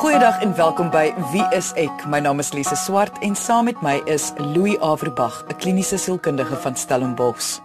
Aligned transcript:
Goeiedag 0.00 0.40
en 0.40 0.54
welkom 0.56 0.88
by 0.88 1.10
Wie 1.28 1.44
is 1.52 1.74
ek? 1.76 2.06
My 2.08 2.22
naam 2.24 2.38
is 2.40 2.54
Lise 2.56 2.76
Swart 2.80 3.18
en 3.20 3.34
saam 3.36 3.66
met 3.68 3.82
my 3.84 3.98
is 4.08 4.30
Louis 4.38 4.78
Averbag, 4.80 5.44
'n 5.50 5.56
kliniese 5.60 5.98
sielkundige 6.00 6.56
van 6.56 6.76
Stellenbosch. 6.76 7.60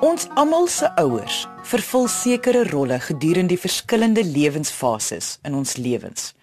Ons 0.00 0.28
almal 0.34 0.66
se 0.66 0.94
ouers 0.94 1.48
vervul 1.62 2.06
sekere 2.08 2.68
rolle 2.70 3.00
gedurende 3.00 3.48
die 3.48 3.58
verskillende 3.58 4.24
lewensfases 4.24 5.38
in 5.42 5.54
ons 5.54 5.76
lewens. 5.76 6.34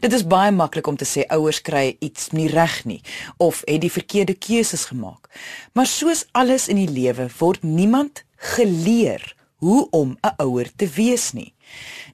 Dit 0.00 0.12
is 0.12 0.26
baie 0.26 0.52
maklik 0.52 0.86
om 0.86 0.96
te 0.96 1.04
sê 1.04 1.26
ouers 1.26 1.60
kry 1.60 1.96
iets 1.98 2.30
nie 2.30 2.48
reg 2.48 2.84
nie 2.84 3.02
of 3.36 3.62
het 3.64 3.80
die 3.80 3.92
verkeerde 3.92 4.34
keuses 4.34 4.84
gemaak. 4.84 5.26
Maar 5.72 5.86
soos 5.86 6.26
alles 6.32 6.68
in 6.68 6.76
die 6.76 6.90
lewe 6.90 7.28
word 7.38 7.62
niemand 7.62 8.22
geleer 8.36 9.35
hoe 9.66 9.86
om 9.90 10.16
'n 10.20 10.34
ouer 10.36 10.68
te 10.76 10.86
wees 10.86 11.32
nie. 11.32 11.54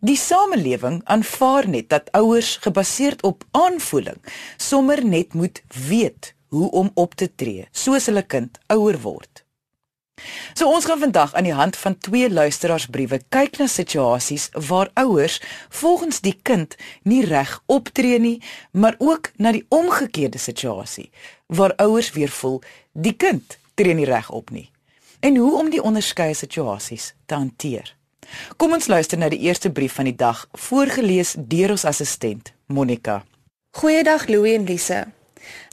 Die 0.00 0.16
samelewing 0.16 1.00
aanvaar 1.04 1.68
net 1.68 1.88
dat 1.88 2.10
ouers 2.10 2.56
gebaseer 2.56 3.16
op 3.20 3.44
aanvoeling 3.50 4.20
sommer 4.56 5.04
net 5.04 5.34
moet 5.34 5.62
weet 5.88 6.34
hoe 6.48 6.70
om 6.70 6.90
op 6.94 7.14
te 7.14 7.28
tree 7.34 7.68
soos 7.72 8.06
hulle 8.06 8.22
kind 8.22 8.58
ouer 8.66 9.00
word. 9.00 9.44
So 10.54 10.68
ons 10.68 10.84
gaan 10.84 10.98
vandag 10.98 11.34
aan 11.34 11.48
die 11.48 11.60
hand 11.60 11.76
van 11.76 11.98
twee 11.98 12.30
luisteraarsbriewe 12.30 13.20
kyk 13.28 13.58
na 13.58 13.66
situasies 13.66 14.48
waar 14.68 14.90
ouers 14.94 15.40
volgens 15.68 16.20
die 16.20 16.38
kind 16.42 16.76
nie 17.02 17.24
reg 17.24 17.62
optree 17.66 18.18
nie, 18.18 18.42
maar 18.70 18.94
ook 18.98 19.30
na 19.36 19.52
die 19.52 19.66
omgekeerde 19.68 20.38
situasie 20.38 21.10
waar 21.46 21.74
ouers 21.76 22.12
weer 22.12 22.30
voel 22.30 22.62
die 22.92 23.16
kind 23.16 23.58
tree 23.74 23.94
nie 23.94 24.08
reg 24.08 24.30
op 24.30 24.50
nie 24.50 24.71
en 25.22 25.36
hoe 25.36 25.58
om 25.58 25.68
die 25.70 25.82
onderskeie 25.82 26.34
situasies 26.34 27.12
te 27.26 27.34
hanteer. 27.34 27.94
Kom 28.56 28.72
ons 28.74 28.88
luister 28.90 29.18
na 29.18 29.28
die 29.30 29.42
eerste 29.46 29.70
brief 29.70 29.94
van 29.98 30.08
die 30.10 30.16
dag, 30.18 30.46
voorgeles 30.66 31.34
deur 31.38 31.74
ons 31.76 31.84
assistent, 31.86 32.50
Monica. 32.66 33.20
Goeiedag 33.78 34.26
Louie 34.28 34.56
en 34.58 34.66
Lise. 34.66 35.04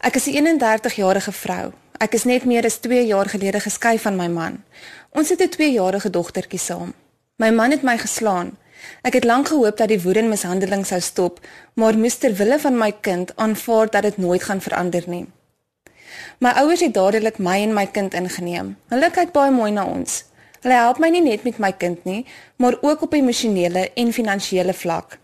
Ek 0.06 0.16
is 0.16 0.28
'n 0.28 0.46
31-jarige 0.46 1.32
vrou. 1.32 1.72
Ek 1.98 2.14
is 2.14 2.24
net 2.24 2.46
meer 2.46 2.66
as 2.66 2.78
2 2.78 3.06
jaar 3.06 3.30
gelede 3.30 3.60
geskei 3.60 4.00
van 4.00 4.16
my 4.16 4.28
man. 4.28 4.64
Ons 5.10 5.30
het 5.30 5.42
'n 5.42 5.50
2-jarige 5.50 6.10
dogtertjie 6.10 6.60
saam. 6.60 6.94
My 7.36 7.50
man 7.50 7.72
het 7.72 7.82
my 7.82 7.98
geslaan. 7.98 8.58
Ek 9.02 9.14
het 9.14 9.24
lank 9.24 9.48
gehoop 9.48 9.78
dat 9.78 9.88
die 9.88 10.02
woede 10.02 10.20
en 10.20 10.30
mishandeling 10.30 10.86
sou 10.86 11.02
stop, 11.02 11.40
maar 11.74 11.98
moes 11.98 12.16
ter 12.16 12.34
wille 12.34 12.60
van 12.60 12.78
my 12.78 12.92
kind 13.02 13.36
aanvaar 13.36 13.90
dat 13.90 14.04
dit 14.04 14.18
nooit 14.18 14.44
gaan 14.44 14.62
verander 14.62 15.04
nie. 15.08 15.28
My 16.40 16.54
ouers 16.56 16.80
het 16.80 16.94
dadelik 16.96 17.38
my 17.38 17.58
en 17.62 17.74
my 17.76 17.84
kind 17.92 18.14
ingeneem. 18.16 18.78
Hulle 18.88 19.08
kyk 19.12 19.34
baie 19.36 19.52
mooi 19.52 19.74
na 19.76 19.84
ons. 19.84 20.22
Hulle 20.64 20.76
help 20.80 21.02
my 21.04 21.10
nie 21.12 21.20
net 21.26 21.44
met 21.44 21.58
my 21.60 21.72
kind 21.76 22.06
nie, 22.08 22.22
maar 22.56 22.78
ook 22.80 23.02
op 23.04 23.16
emosionele 23.18 23.90
en 24.00 24.14
finansiële 24.16 24.74
vlak. 24.74 25.18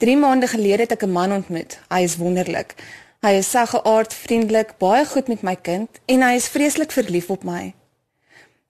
3 0.00 0.16
maande 0.16 0.48
gelede 0.48 0.86
het 0.86 0.92
ek 0.96 1.04
'n 1.04 1.12
man 1.12 1.32
ontmoet. 1.32 1.78
Hy 1.92 2.00
is 2.00 2.16
wonderlik. 2.16 2.74
Hy 3.20 3.32
is 3.32 3.50
saggeaard, 3.50 4.14
vriendelik, 4.14 4.78
baie 4.78 5.04
goed 5.04 5.28
met 5.28 5.42
my 5.42 5.56
kind 5.56 5.88
en 6.06 6.22
hy 6.22 6.34
is 6.34 6.48
vreeslik 6.48 6.92
verlief 6.92 7.30
op 7.30 7.44
my. 7.44 7.74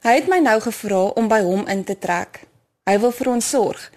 Hy 0.02 0.14
het 0.14 0.28
my 0.28 0.38
nou 0.38 0.60
gevra 0.60 1.02
om 1.14 1.28
by 1.28 1.40
hom 1.40 1.66
in 1.66 1.84
te 1.84 1.98
trek. 1.98 2.40
Hy 2.84 2.98
wil 2.98 3.10
vir 3.10 3.28
ons 3.28 3.48
sorg. 3.48 3.92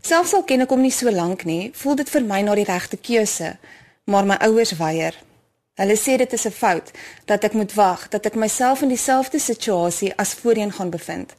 Selfs 0.00 0.34
al 0.34 0.44
ken 0.44 0.60
ek 0.60 0.70
hom 0.70 0.80
nie 0.80 0.90
so 0.90 1.10
lank 1.10 1.44
nie, 1.44 1.70
voel 1.74 1.94
dit 1.94 2.10
vir 2.10 2.22
my 2.22 2.40
na 2.40 2.54
die 2.54 2.64
regte 2.64 2.96
keuse, 2.96 3.58
maar 4.04 4.24
my 4.24 4.36
ouers 4.40 4.72
weier. 4.72 5.14
Hulle 5.74 5.96
sê 5.98 6.16
dit 6.16 6.32
is 6.32 6.46
'n 6.46 6.50
fout 6.50 6.90
dat 7.24 7.44
ek 7.44 7.52
moet 7.52 7.74
wag 7.74 8.08
dat 8.08 8.26
ek 8.26 8.34
myself 8.34 8.82
in 8.82 8.88
dieselfde 8.88 9.38
situasie 9.38 10.12
as 10.16 10.34
voorheen 10.34 10.72
gaan 10.72 10.90
bevind. 10.90 11.34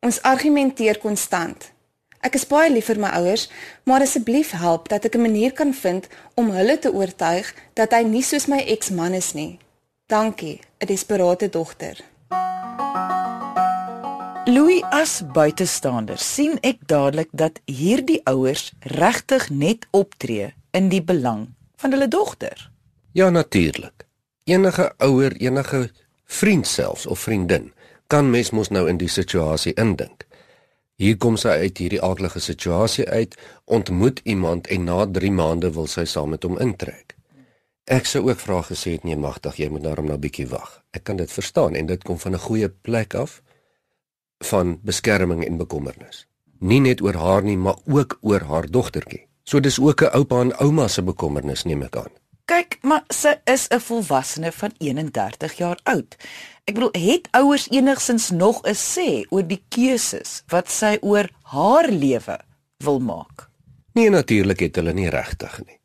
Ons 0.00 0.22
argumenteer 0.22 0.98
konstant. 0.98 1.70
Ek 2.20 2.34
is 2.34 2.46
baie 2.46 2.70
lief 2.70 2.84
vir 2.84 2.98
my 2.98 3.08
ouers, 3.08 3.50
maar 3.84 4.00
asseblief 4.00 4.50
help 4.50 4.88
dat 4.88 5.04
ek 5.04 5.14
'n 5.14 5.20
manier 5.20 5.52
kan 5.52 5.74
vind 5.74 6.08
om 6.34 6.50
hulle 6.50 6.78
te 6.78 6.92
oortuig 6.92 7.54
dat 7.74 7.92
hy 7.92 8.02
nie 8.02 8.22
soos 8.22 8.46
my 8.46 8.58
eksman 8.58 9.14
is 9.14 9.32
nie. 9.32 9.58
Dankie, 10.06 10.60
'n 10.80 10.86
desperate 10.86 11.48
dogter. 11.48 11.96
Louis 14.44 14.82
as 14.90 15.22
buitestander 15.32 16.18
sien 16.18 16.58
ek 16.60 16.76
dadelik 16.86 17.28
dat 17.32 17.60
hierdie 17.64 18.20
ouers 18.24 18.72
regtig 18.80 19.50
net 19.50 19.86
optree 19.90 20.54
in 20.70 20.88
die 20.88 21.02
belang 21.02 21.54
van 21.76 21.90
hulle 21.90 22.08
dogter. 22.08 22.70
Ja 23.18 23.30
natuurlik. 23.30 24.06
Enige 24.44 24.92
ouer, 24.96 25.36
enige 25.36 25.90
vriend 26.24 26.66
selfs 26.66 27.06
of 27.06 27.18
vriendin 27.18 27.72
kan 28.06 28.30
mens 28.30 28.50
mos 28.50 28.68
nou 28.70 28.84
in 28.88 29.00
die 29.00 29.08
situasie 29.10 29.72
indink. 29.74 30.22
Hier 30.94 31.16
kom 31.18 31.34
sy 31.36 31.56
uit 31.64 31.80
hierdie 31.82 31.98
aardige 32.02 32.38
situasie 32.38 33.08
uit, 33.08 33.34
ontmoet 33.64 34.20
iemand 34.22 34.70
en 34.70 34.86
na 34.86 35.06
3 35.16 35.32
maande 35.34 35.72
wil 35.74 35.90
sy 35.90 36.04
saam 36.06 36.30
met 36.30 36.46
hom 36.46 36.60
intrek. 36.62 37.16
Ek 37.90 38.06
sou 38.06 38.22
ook 38.28 38.38
vra 38.44 38.60
gesê 38.68 38.94
het 38.94 39.08
nee 39.08 39.18
magtig, 39.18 39.58
jy 39.58 39.68
moet 39.74 39.88
daarom 39.88 40.06
nou 40.12 40.20
bietjie 40.22 40.46
wag. 40.52 40.78
Ek 40.94 41.08
kan 41.10 41.18
dit 41.18 41.34
verstaan 41.34 41.74
en 41.74 41.90
dit 41.90 42.06
kom 42.06 42.22
van 42.22 42.38
'n 42.38 42.44
goeie 42.46 42.68
plek 42.68 43.14
af 43.14 43.42
van 44.46 44.78
beskerming 44.82 45.42
en 45.44 45.58
bekommernis. 45.58 46.26
Nie 46.60 46.80
net 46.80 47.02
oor 47.02 47.18
haar 47.18 47.42
nie, 47.42 47.58
maar 47.58 47.82
ook 47.84 48.18
oor 48.20 48.46
haar 48.46 48.70
dogtertjie. 48.70 49.26
So 49.42 49.60
dis 49.60 49.80
ook 49.80 50.02
'n 50.02 50.14
oupa 50.14 50.40
en 50.40 50.56
ouma 50.60 50.88
se 50.88 51.02
bekommernis 51.02 51.64
neem 51.64 51.82
ek 51.82 51.96
aan. 51.96 52.14
Kyk, 52.48 52.78
maar 52.80 53.04
sy 53.12 53.34
is 53.44 53.68
'n 53.68 53.80
volwassene 53.80 54.52
van 54.52 54.72
31 54.78 55.52
jaar 55.58 55.78
oud. 55.82 56.16
Ek 56.64 56.74
bedoel, 56.74 56.92
het 56.92 57.28
ouers 57.30 57.68
enigsins 57.70 58.30
nog 58.30 58.62
'n 58.62 58.74
sê 58.74 59.26
oor 59.28 59.46
die 59.46 59.62
keuses 59.68 60.42
wat 60.48 60.70
sy 60.70 60.98
oor 61.00 61.28
haar 61.42 61.88
lewe 61.88 62.38
wil 62.78 62.98
maak? 63.00 63.50
Nee, 63.92 64.10
natuurlik 64.10 64.60
het 64.60 64.76
hulle 64.76 64.92
nie 64.92 65.08
regtig 65.08 65.60
nie. 65.66 65.80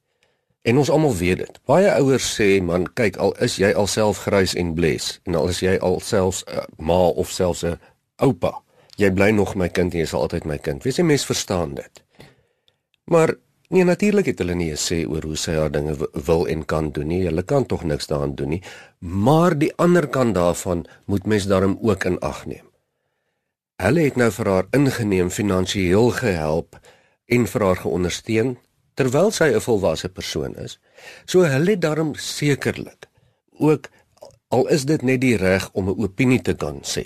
En 0.62 0.78
ons 0.78 0.90
almal 0.90 1.16
weet 1.16 1.38
dit. 1.38 1.59
Baie 1.66 1.91
ouers 1.91 2.40
sê, 2.41 2.62
man, 2.63 2.88
kyk, 2.94 3.18
al 3.18 3.35
is 3.44 3.56
jy 3.56 3.73
alself 3.73 4.18
grys 4.18 4.53
en 4.53 4.73
bles 4.73 5.19
en 5.23 5.35
al 5.35 5.47
is 5.47 5.59
jy 5.59 5.78
alself 5.78 6.44
'n 6.47 6.84
ma 6.84 7.07
of 7.07 7.29
selfs 7.29 7.63
'n 7.63 7.79
oupa, 8.16 8.62
jy 8.96 9.12
bly 9.12 9.29
nog 9.29 9.56
my 9.56 9.69
kind 9.69 9.94
en 9.94 10.00
jy 10.00 10.06
sal 10.06 10.22
altyd 10.22 10.46
my 10.46 10.57
kind. 10.57 10.84
Wees 10.84 10.97
jy 10.97 11.03
mens 11.03 11.25
verstaan 11.25 11.73
dit. 11.73 12.03
Maar 13.03 13.35
Nee, 13.73 13.84
natuurlik 13.84 14.28
het 14.29 14.38
hulle 14.38 14.53
nie 14.53 14.72
'n 14.72 14.78
sê 14.78 14.97
oor 15.09 15.23
hoe 15.23 15.35
sy 15.35 15.53
haar 15.57 15.72
dinge 15.72 15.95
wil 16.25 16.45
en 16.47 16.66
kan 16.66 16.91
doen 16.91 17.07
nie. 17.07 17.25
Hulle 17.25 17.44
kan 17.44 17.66
tog 17.66 17.84
niks 17.84 18.07
daaraan 18.07 18.35
doen 18.35 18.50
nie. 18.50 18.61
Maar 19.00 19.57
die 19.57 19.73
ander 19.75 20.07
kant 20.07 20.35
daarvan 20.35 20.85
moet 21.06 21.25
mens 21.25 21.47
daarom 21.47 21.78
ook 21.81 22.03
in 22.03 22.19
ag 22.19 22.45
neem. 22.45 22.69
Hulle 23.75 24.01
het 24.01 24.16
nou 24.16 24.31
vir 24.31 24.45
haar 24.45 24.67
ingeneem, 24.72 25.29
finansiëel 25.29 26.09
gehelp 26.09 26.79
en 27.25 27.47
vir 27.47 27.61
haar 27.61 27.75
geondersteun 27.75 28.57
terwyl 28.94 29.31
sy 29.31 29.44
'n 29.44 29.61
volwasse 29.61 30.09
persoon 30.09 30.55
is. 30.55 30.79
So 31.25 31.41
hulle 31.41 31.72
het 31.72 31.81
daarom 31.81 32.16
sekerlik 32.16 33.09
ook 33.51 33.90
al 34.47 34.67
is 34.67 34.85
dit 34.85 35.01
net 35.01 35.22
die 35.22 35.38
reg 35.38 35.69
om 35.73 35.90
'n 35.90 35.97
opinie 36.03 36.41
te 36.41 36.53
kan 36.53 36.81
sê 36.81 37.05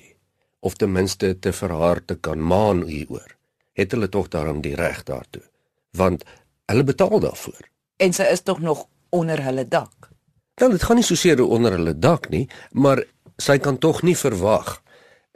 of 0.59 0.73
ten 0.73 0.91
minste 0.91 1.39
te 1.39 1.53
vir 1.53 1.69
haar 1.69 2.05
te 2.05 2.15
kan 2.15 2.39
maan 2.39 2.83
hieroor. 2.83 3.35
Het 3.73 3.91
hulle 3.91 4.09
tog 4.09 4.27
daarom 4.27 4.61
die 4.61 4.75
reg 4.75 5.03
daartoe. 5.03 5.43
Want 5.91 6.23
Hulle 6.67 6.83
betaal 6.83 7.19
daarvoor. 7.23 7.69
En 7.97 8.13
sy 8.13 8.27
is 8.31 8.43
tog 8.43 8.59
nog 8.59 8.85
onder 9.09 9.43
hulle 9.43 9.67
dak. 9.67 10.09
Wel, 10.59 10.73
dit 10.75 10.83
gaan 10.83 10.99
nie 10.99 11.05
so 11.05 11.15
seer 11.15 11.41
onder 11.43 11.71
hulle 11.77 11.93
dak 11.99 12.29
nie, 12.29 12.47
maar 12.71 13.03
sy 13.37 13.57
kan 13.61 13.77
tog 13.77 14.01
nie 14.03 14.17
verwag 14.17 14.79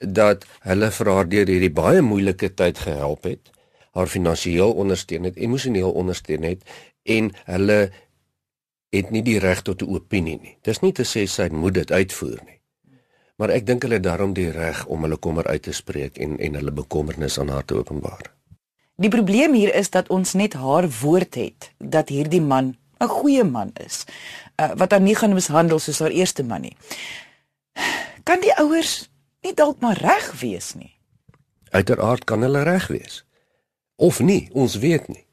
dat 0.01 0.45
hulle 0.65 0.89
vir 0.91 1.11
haar 1.13 1.27
deur 1.29 1.51
hierdie 1.53 1.73
baie 1.73 2.01
moeilike 2.01 2.49
tyd 2.57 2.81
gehelp 2.81 3.27
het, 3.29 3.51
haar 3.93 4.09
finansiëel 4.09 4.73
ondersteun 4.73 5.29
het, 5.29 5.37
emosioneel 5.37 5.93
ondersteun 5.93 6.47
het 6.47 6.65
en 7.05 7.29
hulle 7.45 7.79
het 8.91 9.13
nie 9.13 9.21
die 9.23 9.37
reg 9.39 9.61
tot 9.61 9.81
'n 9.81 9.93
opinie 9.93 10.39
nie. 10.41 10.57
Dis 10.63 10.81
nie 10.81 10.91
te 10.91 11.03
sê 11.03 11.27
sy 11.27 11.47
moet 11.51 11.73
dit 11.73 11.91
uitvoer 11.91 12.41
nie. 12.45 12.59
Maar 13.37 13.49
ek 13.49 13.65
dink 13.65 13.81
hulle 13.81 14.01
het 14.01 14.03
daarom 14.03 14.33
die 14.33 14.51
reg 14.51 14.85
om 14.85 15.01
hulle 15.01 15.17
kommer 15.17 15.47
uit 15.47 15.61
te 15.61 15.71
spreek 15.71 16.17
en 16.17 16.37
en 16.39 16.53
hulle 16.53 16.71
bekommernis 16.71 17.39
aan 17.39 17.49
haar 17.49 17.65
te 17.65 17.75
openbaar. 17.75 18.40
Die 19.01 19.09
probleem 19.09 19.55
hier 19.57 19.73
is 19.73 19.89
dat 19.89 20.09
ons 20.13 20.35
net 20.37 20.53
haar 20.53 20.85
woord 21.01 21.35
het 21.35 21.71
dat 21.77 22.09
hierdie 22.13 22.41
man 22.41 22.75
'n 23.01 23.07
goeie 23.09 23.43
man 23.43 23.71
is. 23.73 24.05
Uh, 24.61 24.71
wat 24.77 24.91
haar 24.91 25.01
nie 25.01 25.15
gaan 25.15 25.33
mishandel 25.33 25.79
soos 25.79 25.99
haar 25.99 26.13
eerste 26.13 26.43
man 26.43 26.61
nie. 26.61 26.77
Kan 28.23 28.39
die 28.41 28.53
ouers 28.53 29.09
nie 29.41 29.53
dalk 29.53 29.79
maar 29.81 29.97
reg 29.97 30.39
wees 30.39 30.73
nie? 30.73 30.93
Uiteraard 31.71 32.23
kan 32.23 32.41
hulle 32.41 32.63
reg 32.63 32.87
wees. 32.87 33.25
Of 33.95 34.19
nie, 34.19 34.49
ons 34.53 34.75
weet 34.75 35.07
nie. 35.07 35.25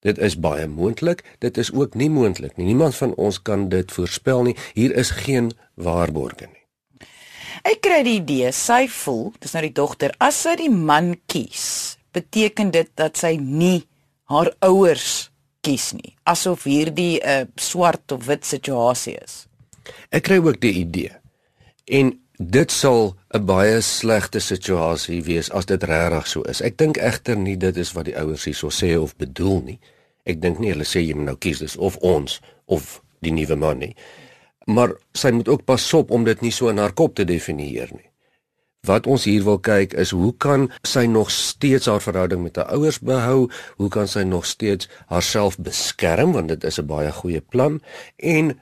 Dit 0.00 0.18
is 0.18 0.38
baie 0.38 0.66
moontlik, 0.66 1.24
dit 1.38 1.56
is 1.58 1.72
ook 1.72 1.94
nie 1.94 2.10
moontlik 2.10 2.56
nie. 2.56 2.66
Niemand 2.66 2.94
van 2.94 3.14
ons 3.14 3.42
kan 3.42 3.68
dit 3.68 3.92
voorspel 3.92 4.42
nie. 4.42 4.56
Hier 4.74 4.94
is 4.94 5.10
geen 5.10 5.50
waarborge 5.74 6.46
nie. 6.46 6.62
Ek 7.62 7.80
kry 7.80 8.02
die 8.02 8.20
idee 8.20 8.52
sy 8.52 8.86
voel, 8.88 9.32
dis 9.40 9.52
nou 9.52 9.62
die 9.62 9.74
dogter, 9.74 10.14
as 10.18 10.38
sy 10.42 10.54
die 10.56 10.70
man 10.70 11.16
kies, 11.26 11.96
beteken 12.16 12.72
dit 12.74 12.90
dat 12.98 13.18
sy 13.20 13.36
nie 13.40 13.84
haar 14.32 14.50
ouers 14.64 15.28
kies 15.66 15.92
nie 15.96 16.16
asof 16.26 16.64
hierdie 16.66 17.20
'n 17.22 17.46
uh, 17.46 17.46
swart 17.56 18.12
of 18.12 18.26
wit 18.26 18.44
situasie 18.44 19.16
is. 19.22 19.46
Ek 20.10 20.22
kry 20.26 20.38
ook 20.38 20.60
die 20.60 20.72
idee. 20.82 21.12
En 21.84 22.18
dit 22.38 22.72
sal 22.72 23.16
'n 23.34 23.46
baie 23.46 23.80
slegte 23.80 24.40
situasie 24.40 25.22
wees 25.22 25.50
as 25.50 25.66
dit 25.66 25.82
regtig 25.82 26.26
so 26.26 26.42
is. 26.42 26.60
Ek 26.60 26.78
dink 26.78 26.96
egter 26.96 27.36
nie 27.36 27.56
dit 27.56 27.76
is 27.76 27.92
wat 27.92 28.04
die 28.04 28.18
ouers 28.18 28.44
hierso 28.44 28.68
sê 28.70 28.96
of 28.98 29.16
bedoel 29.16 29.62
nie. 29.62 29.78
Ek 30.24 30.40
dink 30.40 30.58
nie 30.58 30.70
hulle 30.70 30.84
sê 30.84 31.00
jy 31.00 31.14
moet 31.14 31.26
nou 31.26 31.36
kies 31.36 31.58
dis 31.58 31.76
of 31.76 31.96
ons 31.96 32.40
of 32.66 33.02
die 33.20 33.32
nuwe 33.32 33.56
man 33.56 33.78
nie. 33.78 33.94
Maar 34.66 34.96
sy 35.14 35.30
moet 35.30 35.48
ook 35.48 35.64
pas 35.64 35.94
op 35.94 36.10
om 36.10 36.24
dit 36.24 36.42
nie 36.42 36.50
so 36.50 36.68
in 36.68 36.78
haar 36.78 36.92
kop 36.92 37.14
te 37.14 37.24
definieer 37.24 37.88
nie. 37.92 38.10
Wat 38.86 39.06
ons 39.06 39.24
hier 39.24 39.42
wil 39.42 39.58
kyk 39.58 39.96
is 39.98 40.12
hoe 40.14 40.34
kan 40.38 40.68
sy 40.86 41.06
nog 41.10 41.30
steeds 41.30 41.86
haar 41.90 42.02
verhouding 42.02 42.42
met 42.42 42.56
haar 42.56 42.70
ouers 42.76 43.00
behou? 43.00 43.48
Hoe 43.76 43.88
kan 43.88 44.08
sy 44.08 44.22
nog 44.22 44.46
steeds 44.46 44.88
haarself 45.06 45.58
beskerm 45.58 46.32
want 46.32 46.48
dit 46.48 46.64
is 46.64 46.78
'n 46.78 46.86
baie 46.86 47.12
goeie 47.12 47.40
plan 47.40 47.80
en 48.16 48.54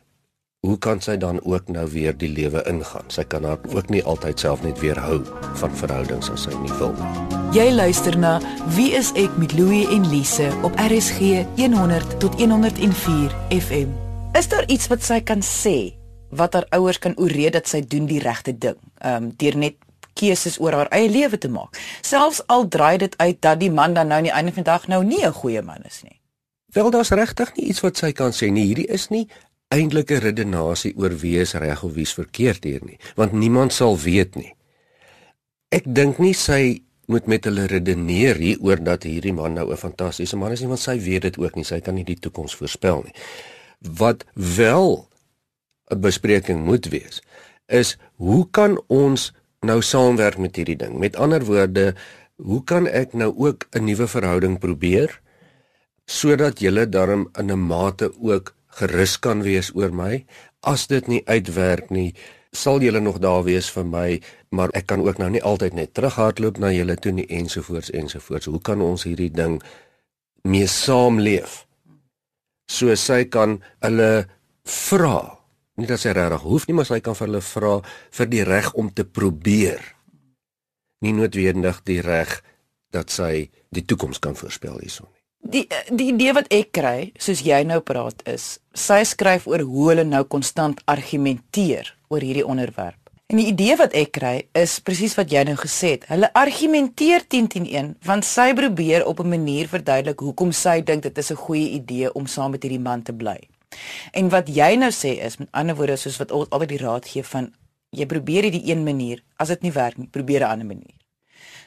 hoe 0.64 0.78
kan 0.78 1.00
sy 1.00 1.16
dan 1.20 1.42
ook 1.44 1.68
nou 1.68 1.84
weer 1.92 2.16
die 2.16 2.28
lewe 2.32 2.62
ingaan? 2.64 3.04
Sy 3.12 3.24
kan 3.28 3.44
haar 3.44 3.58
ook 3.68 3.88
nie 3.92 4.02
altyd 4.04 4.40
self 4.40 4.62
net 4.64 4.80
weerhou 4.80 5.20
van 5.60 5.76
verhoudings 5.76 6.30
as 6.30 6.46
sy 6.48 6.54
nie 6.62 6.72
wil 6.78 6.94
nie. 6.96 7.10
Jy 7.52 7.68
luister 7.72 8.16
na 8.18 8.40
Wie 8.74 8.94
is 8.96 9.12
ek 9.20 9.36
met 9.36 9.52
Louie 9.52 9.84
en 9.92 10.08
Lise 10.08 10.48
op 10.62 10.72
RSG 10.80 11.44
100 11.60 12.16
tot 12.20 12.34
104 12.40 13.36
FM. 13.50 13.92
Is 14.32 14.48
daar 14.48 14.64
iets 14.66 14.88
wat 14.88 15.04
sy 15.04 15.20
kan 15.20 15.44
sê 15.44 15.94
wat 16.34 16.56
haar 16.56 16.66
ouers 16.70 16.98
kan 16.98 17.14
ooreed 17.20 17.52
dat 17.52 17.68
sy 17.68 17.84
doen 17.84 18.06
die 18.06 18.22
regte 18.24 18.56
ding? 18.58 18.80
Ehm 19.04 19.28
um, 19.28 19.32
deur 19.36 19.56
net 19.56 19.83
keuses 20.14 20.58
oor 20.60 20.72
haar 20.72 20.90
eie 20.94 21.08
lewe 21.10 21.38
te 21.38 21.48
maak. 21.48 21.78
Selfs 22.02 22.42
al 22.46 22.68
draai 22.68 22.98
dit 22.98 23.14
uit 23.18 23.40
dat 23.40 23.60
die 23.60 23.70
man 23.70 23.94
dan 23.94 24.08
nou 24.08 24.18
aan 24.18 24.28
die 24.28 24.32
einde 24.32 24.52
van 24.52 24.62
dag 24.62 24.86
nou 24.88 25.04
nie 25.04 25.24
'n 25.26 25.32
goeie 25.32 25.62
man 25.62 25.82
is 25.84 26.02
nie. 26.02 26.20
Wel 26.74 26.90
daar's 26.90 27.10
regtig 27.10 27.54
nie 27.56 27.66
iets 27.66 27.80
wat 27.80 27.96
sy 27.96 28.12
kan 28.12 28.32
sê 28.32 28.50
nie. 28.50 28.64
Hierdie 28.66 28.88
is 28.90 29.08
nie 29.08 29.28
eintlike 29.68 30.18
redenasie 30.18 30.94
oor 30.96 31.14
wie 31.20 31.38
is 31.38 31.54
reg 31.54 31.82
of 31.82 31.94
wie 31.94 32.02
is 32.02 32.14
verkeerd 32.14 32.64
hier 32.64 32.82
nie, 32.84 32.98
want 33.18 33.32
niemand 33.32 33.72
sal 33.72 33.98
weet 33.98 34.34
nie. 34.34 34.54
Ek 35.74 35.86
dink 35.86 36.18
nie 36.18 36.34
sy 36.34 36.82
moet 37.10 37.26
met 37.28 37.44
hulle 37.44 37.66
redeneer 37.68 38.38
hier 38.40 38.60
oor 38.64 38.80
dat 38.80 39.04
hierdie 39.04 39.34
man 39.36 39.54
nou 39.54 39.70
'n 39.70 39.76
fantastiese 39.76 40.36
man 40.36 40.52
is 40.52 40.60
nie, 40.60 40.68
want 40.68 40.80
sy 40.80 40.98
weet 40.98 41.22
dit 41.22 41.38
ook 41.38 41.54
nie. 41.54 41.64
Sy 41.64 41.80
kan 41.80 41.94
nie 41.94 42.04
die 42.04 42.18
toekoms 42.18 42.54
voorspel 42.54 43.02
nie. 43.04 43.14
Wat 43.80 44.24
wel 44.34 45.08
'n 45.90 46.00
bespreking 46.00 46.64
moet 46.64 46.86
wees, 46.88 47.22
is 47.66 47.96
hoe 48.16 48.48
kan 48.50 48.80
ons 48.88 49.32
nou 49.64 49.80
saamwerk 49.82 50.38
met 50.38 50.56
hierdie 50.56 50.76
ding? 50.76 50.98
Met 50.98 51.16
ander 51.16 51.44
woorde, 51.44 51.94
hoe 52.36 52.64
kan 52.64 52.86
ek 52.86 53.12
nou 53.14 53.32
ook 53.36 53.66
'n 53.72 53.84
nuwe 53.84 54.06
verhouding 54.06 54.58
probeer 54.58 55.20
sodat 56.06 56.60
julle 56.60 56.88
darm 56.88 57.28
in 57.38 57.50
'n 57.50 57.66
mate 57.66 58.12
ook 58.20 58.54
gerus 58.78 59.18
kan 59.18 59.42
wees 59.42 59.70
oor 59.74 59.92
my. 59.94 60.24
As 60.60 60.86
dit 60.86 61.06
nie 61.06 61.22
uitwerk 61.24 61.90
nie, 61.90 62.14
sal 62.52 62.80
julle 62.80 63.00
nog 63.00 63.18
daar 63.22 63.44
wees 63.46 63.68
vir 63.70 63.86
my, 63.86 64.20
maar 64.50 64.70
ek 64.78 64.86
kan 64.86 65.02
ook 65.02 65.18
nou 65.18 65.30
nie 65.30 65.42
altyd 65.42 65.74
net 65.74 65.94
terughardloop 65.94 66.58
na 66.58 66.70
julle 66.72 66.96
toe 66.96 67.12
nie 67.12 67.26
ensovoorts 67.26 67.90
ensovoorts. 67.90 68.46
Hoe 68.46 68.60
kan 68.60 68.80
ons 68.80 69.04
hierdie 69.04 69.30
ding 69.30 69.62
mee 70.42 70.66
saamleef? 70.66 71.64
So 72.70 72.94
sy 72.94 73.24
kan 73.24 73.60
hulle 73.84 74.26
vra. 74.64 75.43
Nie 75.76 75.86
dat 75.86 76.00
sy 76.00 76.14
regtig 76.14 76.42
hoef 76.46 76.66
nie, 76.66 76.74
maar 76.74 76.86
sy 76.86 77.00
kan 77.00 77.14
vir 77.18 77.26
hulle 77.26 77.40
vra 77.40 77.74
vir 78.10 78.26
die 78.26 78.44
reg 78.44 78.72
om 78.74 78.92
te 78.92 79.04
probeer. 79.04 79.82
Nie 81.02 81.12
noodwendig 81.12 81.82
die 81.84 82.00
reg 82.00 82.42
dat 82.94 83.10
sy 83.10 83.50
die 83.74 83.84
toekoms 83.84 84.18
kan 84.22 84.38
voorspel 84.38 84.78
hierson 84.78 85.10
die 85.44 85.64
die 85.92 86.08
idee 86.12 86.32
wat 86.36 86.50
ek 86.54 86.72
kry, 86.76 87.12
soos 87.20 87.44
jy 87.44 87.60
nou 87.68 87.80
praat 87.84 88.24
is, 88.30 88.58
sy 88.74 89.02
skryf 89.06 89.46
oor 89.50 89.64
hoe 89.68 89.88
hulle 89.92 90.04
nou 90.08 90.24
konstant 90.24 90.80
argumenteer 90.90 91.92
oor 92.08 92.24
hierdie 92.24 92.46
onderwerp. 92.46 92.98
En 93.32 93.40
die 93.40 93.48
idee 93.50 93.76
wat 93.80 93.94
ek 93.96 94.12
kry 94.18 94.34
is 94.56 94.76
presies 94.84 95.14
wat 95.16 95.32
jy 95.32 95.44
nou 95.48 95.56
gesê 95.58 95.94
het. 95.94 96.04
Hulle 96.10 96.28
argumenteer 96.36 97.24
10 97.32 97.48
teen 97.54 97.68
1 97.70 97.90
want 98.04 98.28
sy 98.28 98.52
probeer 98.56 99.06
op 99.08 99.20
'n 99.20 99.28
manier 99.28 99.68
verduidelik 99.68 100.20
hoekom 100.20 100.52
sy 100.52 100.80
dink 100.80 101.02
dit 101.02 101.18
is 101.18 101.30
'n 101.30 101.36
goeie 101.46 101.68
idee 101.80 102.12
om 102.12 102.26
saam 102.26 102.50
met 102.50 102.62
hierdie 102.62 102.80
man 102.80 103.02
te 103.02 103.12
bly. 103.12 103.40
En 104.12 104.28
wat 104.28 104.48
jy 104.48 104.74
nou 104.76 104.90
sê 104.90 105.18
is 105.24 105.36
met 105.36 105.48
ander 105.52 105.76
woorde 105.76 105.96
soos 105.96 106.18
wat 106.18 106.32
altyd 106.32 106.68
die 106.68 106.82
raad 106.82 107.08
gee 107.08 107.22
van 107.22 107.52
jy 107.94 108.06
probeer 108.06 108.48
hierdie 108.48 108.70
een 108.70 108.84
manier, 108.84 109.22
as 109.38 109.48
dit 109.48 109.62
nie 109.62 109.72
werk 109.72 109.98
nie, 109.98 110.08
probeer 110.10 110.40
'n 110.42 110.50
ander 110.50 110.66
manier. 110.66 110.98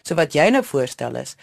So 0.03 0.15
wat 0.15 0.33
jy 0.33 0.49
nou 0.49 0.63
voorstel 0.63 1.15
is, 1.15 1.35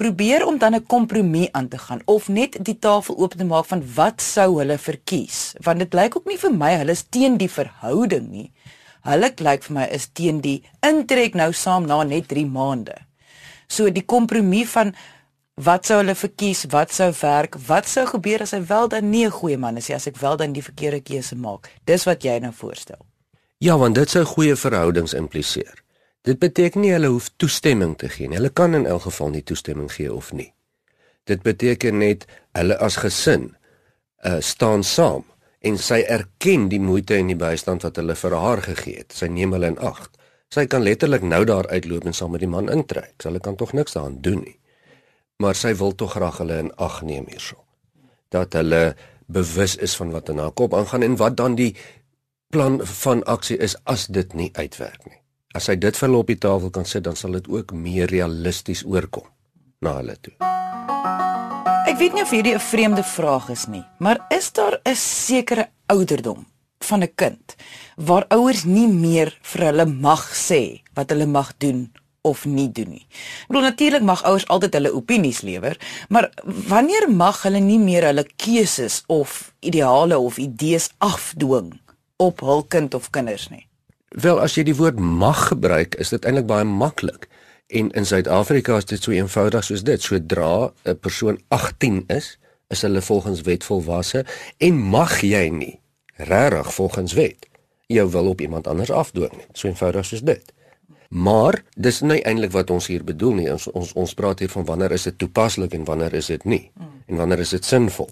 probeer 0.00 0.46
om 0.46 0.58
dan 0.58 0.74
'n 0.74 0.86
kompromie 0.86 1.48
aan 1.52 1.68
te 1.68 1.78
gaan 1.78 2.00
of 2.04 2.28
net 2.28 2.56
die 2.64 2.78
tafel 2.78 3.16
oop 3.16 3.34
te 3.34 3.44
maak 3.44 3.66
van 3.66 3.82
wat 3.94 4.20
sou 4.20 4.58
hulle 4.58 4.78
verkies. 4.78 5.54
Want 5.60 5.78
dit 5.78 5.88
blyk 5.88 6.16
ook 6.16 6.26
nie 6.26 6.38
vir 6.38 6.54
my 6.54 6.72
hulle 6.76 6.90
is 6.90 7.04
teen 7.08 7.36
die 7.36 7.50
verhouding 7.50 8.28
nie. 8.30 8.52
Hulle 9.02 9.32
blyk 9.32 9.62
vir 9.62 9.74
my 9.74 9.84
is 9.84 10.08
teen 10.12 10.40
die 10.40 10.62
intrek 10.80 11.34
nou 11.34 11.52
saam 11.52 11.86
na 11.86 12.02
net 12.02 12.28
3 12.28 12.46
maande. 12.46 12.96
So 13.68 13.90
die 13.90 14.04
kompromie 14.04 14.68
van 14.68 14.94
wat 15.64 15.86
sou 15.86 16.00
hulle 16.00 16.14
verkies 16.14 16.64
wat 16.70 16.92
sou 16.92 17.10
werk 17.20 17.56
wat 17.66 17.88
sou 17.88 18.06
gebeur 18.06 18.42
as 18.46 18.54
hy 18.56 18.62
wel 18.72 18.88
dan 18.88 19.10
nie 19.10 19.26
'n 19.26 19.36
goeie 19.40 19.58
man 19.58 19.76
is 19.76 19.88
nie 19.88 19.96
as 19.96 20.06
ek 20.06 20.16
wel 20.16 20.36
dan 20.36 20.52
die 20.52 20.68
verkeerde 20.70 21.00
keuse 21.00 21.36
maak 21.36 21.70
dis 21.84 22.04
wat 22.04 22.24
jy 22.24 22.38
nou 22.38 22.52
voorstel 22.52 23.06
ja 23.58 23.76
want 23.76 23.94
dit 23.94 24.10
sou 24.10 24.24
goeie 24.24 24.56
verhoudings 24.56 25.14
impliseer 25.14 25.80
Dit 26.28 26.38
beteken 26.38 26.82
nie 26.84 26.92
hulle 26.92 27.08
hoef 27.14 27.30
toestemming 27.40 27.94
te 27.98 28.10
gee 28.12 28.28
nie. 28.28 28.36
Hulle 28.36 28.52
kan 28.52 28.76
in 28.76 28.86
elk 28.86 29.06
geval 29.08 29.32
nie 29.32 29.44
toestemming 29.46 29.88
gee 29.92 30.12
of 30.12 30.32
nie. 30.36 30.50
Dit 31.24 31.42
beteken 31.46 32.00
net 32.02 32.26
hulle 32.56 32.76
as 32.76 33.00
gesin 33.00 33.54
uh 34.28 34.36
staan 34.44 34.84
saam 34.84 35.24
en 35.64 35.78
sy 35.80 36.02
erken 36.04 36.68
die 36.68 36.80
moeite 36.80 37.16
en 37.16 37.32
die 37.32 37.38
bystand 37.40 37.86
wat 37.86 37.96
hulle 37.96 38.16
vir 38.16 38.36
haar 38.36 38.60
gegee 38.68 39.00
het. 39.00 39.16
Sy 39.16 39.30
neem 39.32 39.56
hulle 39.56 39.72
in 39.72 39.80
ag. 39.80 40.10
Sy 40.52 40.66
kan 40.68 40.84
letterlik 40.84 41.24
nou 41.24 41.40
daar 41.48 41.68
uitloop 41.72 42.04
en 42.04 42.16
saam 42.16 42.34
met 42.36 42.44
die 42.44 42.52
man 42.52 42.68
intrek. 42.68 43.14
So 43.16 43.30
hulle 43.30 43.40
kan 43.40 43.56
tog 43.56 43.72
niks 43.72 43.96
daaraan 43.96 44.20
doen 44.20 44.44
nie. 44.44 44.56
Maar 45.40 45.56
sy 45.56 45.72
wil 45.80 45.94
tog 45.96 46.12
graag 46.18 46.42
hulle 46.42 46.58
in 46.66 46.70
ag 46.76 47.00
neem 47.06 47.24
hierso. 47.30 47.56
Dat 48.28 48.52
hulle 48.58 48.94
bewus 49.30 49.76
is 49.80 49.96
van 49.96 50.12
wat 50.12 50.28
in 50.28 50.38
haar 50.42 50.52
kop 50.52 50.74
aangaan 50.76 51.06
en 51.06 51.16
wat 51.16 51.38
dan 51.38 51.56
die 51.56 51.72
plan 52.52 52.80
van 52.82 53.22
aksie 53.24 53.56
is 53.62 53.76
as 53.88 54.06
dit 54.06 54.34
nie 54.34 54.50
uitwerk 54.58 55.06
nie. 55.06 55.16
As 55.54 55.70
hy 55.70 55.78
dit 55.80 55.96
vir 55.96 56.08
hulle 56.08 56.20
op 56.20 56.30
die 56.30 56.38
tafel 56.38 56.70
kan 56.74 56.86
sit, 56.86 57.04
dan 57.06 57.16
sal 57.16 57.38
dit 57.38 57.48
ook 57.48 57.72
meer 57.72 58.10
realisties 58.10 58.84
oorkom 58.86 59.26
na 59.80 59.96
hulle 60.02 60.16
toe. 60.20 60.34
Ek 61.90 61.98
weet 61.98 62.14
nie 62.14 62.22
of 62.22 62.30
hierdie 62.30 62.54
'n 62.54 62.60
vreemde 62.60 63.02
vraag 63.02 63.48
is 63.50 63.66
nie, 63.66 63.84
maar 63.98 64.26
is 64.30 64.52
daar 64.52 64.80
'n 64.84 64.94
sekere 64.94 65.70
ouderdom 65.86 66.46
van 66.84 67.02
'n 67.02 67.14
kind 67.14 67.56
waar 67.96 68.24
ouers 68.28 68.64
nie 68.64 68.88
meer 68.88 69.38
vir 69.42 69.64
hulle 69.64 69.86
mag 69.86 70.22
sê 70.34 70.82
wat 70.94 71.10
hulle 71.10 71.26
mag 71.26 71.52
doen 71.58 71.92
of 72.22 72.44
nie 72.44 72.68
doen 72.72 72.90
nie. 72.96 73.06
Ek 73.46 73.52
bedoel 73.52 73.66
natuurlik 73.68 74.04
mag 74.04 74.22
ouers 74.28 74.46
altyd 74.52 74.76
hulle 74.78 74.92
opinies 74.96 75.40
lewer, 75.46 75.78
maar 76.08 76.30
wanneer 76.44 77.08
mag 77.10 77.42
hulle 77.46 77.62
nie 77.64 77.78
meer 77.80 78.10
hulle 78.10 78.26
keuses 78.36 79.02
of 79.06 79.54
ideale 79.60 80.18
of 80.18 80.38
idees 80.38 80.90
afdwing 80.98 81.72
op 82.20 82.40
hul 82.44 82.64
kind 82.68 82.94
of 82.94 83.10
kinders 83.10 83.48
nie? 83.50 83.66
Wel 84.10 84.40
as 84.42 84.56
jy 84.58 84.66
die 84.66 84.76
woord 84.76 84.98
mag 84.98 85.48
gebruik, 85.52 85.94
is 86.02 86.10
dit 86.10 86.24
eintlik 86.26 86.48
baie 86.50 86.66
maklik. 86.66 87.28
En 87.70 87.90
in 87.94 88.06
Suid-Afrika 88.06 88.80
is 88.82 88.88
dit 88.90 89.02
so 89.02 89.14
eenvoudig 89.14 89.64
soos 89.64 89.84
dit. 89.86 90.02
Sodra 90.02 90.72
'n 90.84 90.98
persoon 90.98 91.38
18 91.48 92.04
is, 92.08 92.38
is 92.68 92.82
hulle 92.82 93.02
volgens 93.02 93.40
wet 93.46 93.64
volwasse 93.64 94.24
en 94.58 94.78
mag 94.78 95.20
jy 95.20 95.48
nie 95.48 95.80
regtig 96.16 96.74
volgens 96.74 97.12
wet 97.12 97.46
jou 97.86 98.10
wil 98.10 98.28
op 98.28 98.40
iemand 98.40 98.66
anders 98.66 98.90
afdwing 98.90 99.32
nie. 99.36 99.46
So 99.52 99.68
eenvoudig 99.68 100.04
soos 100.04 100.22
dit. 100.22 100.52
Maar 101.10 101.62
dis 101.74 102.00
nie 102.00 102.22
eintlik 102.22 102.52
wat 102.54 102.70
ons 102.70 102.86
hier 102.86 103.04
bedoel 103.04 103.32
nie. 103.34 103.50
Ons 103.52 103.66
ons 103.74 103.92
ons 103.98 104.14
praat 104.14 104.38
hier 104.38 104.52
van 104.52 104.64
wanneer 104.64 104.92
is 104.94 105.08
dit 105.08 105.18
toepaslik 105.18 105.74
en 105.74 105.84
wanneer 105.84 106.14
is 106.14 106.30
dit 106.30 106.44
nie 106.44 106.70
en 107.06 107.16
wanneer 107.16 107.42
is 107.42 107.50
dit 107.50 107.64
sinvol. 107.64 108.10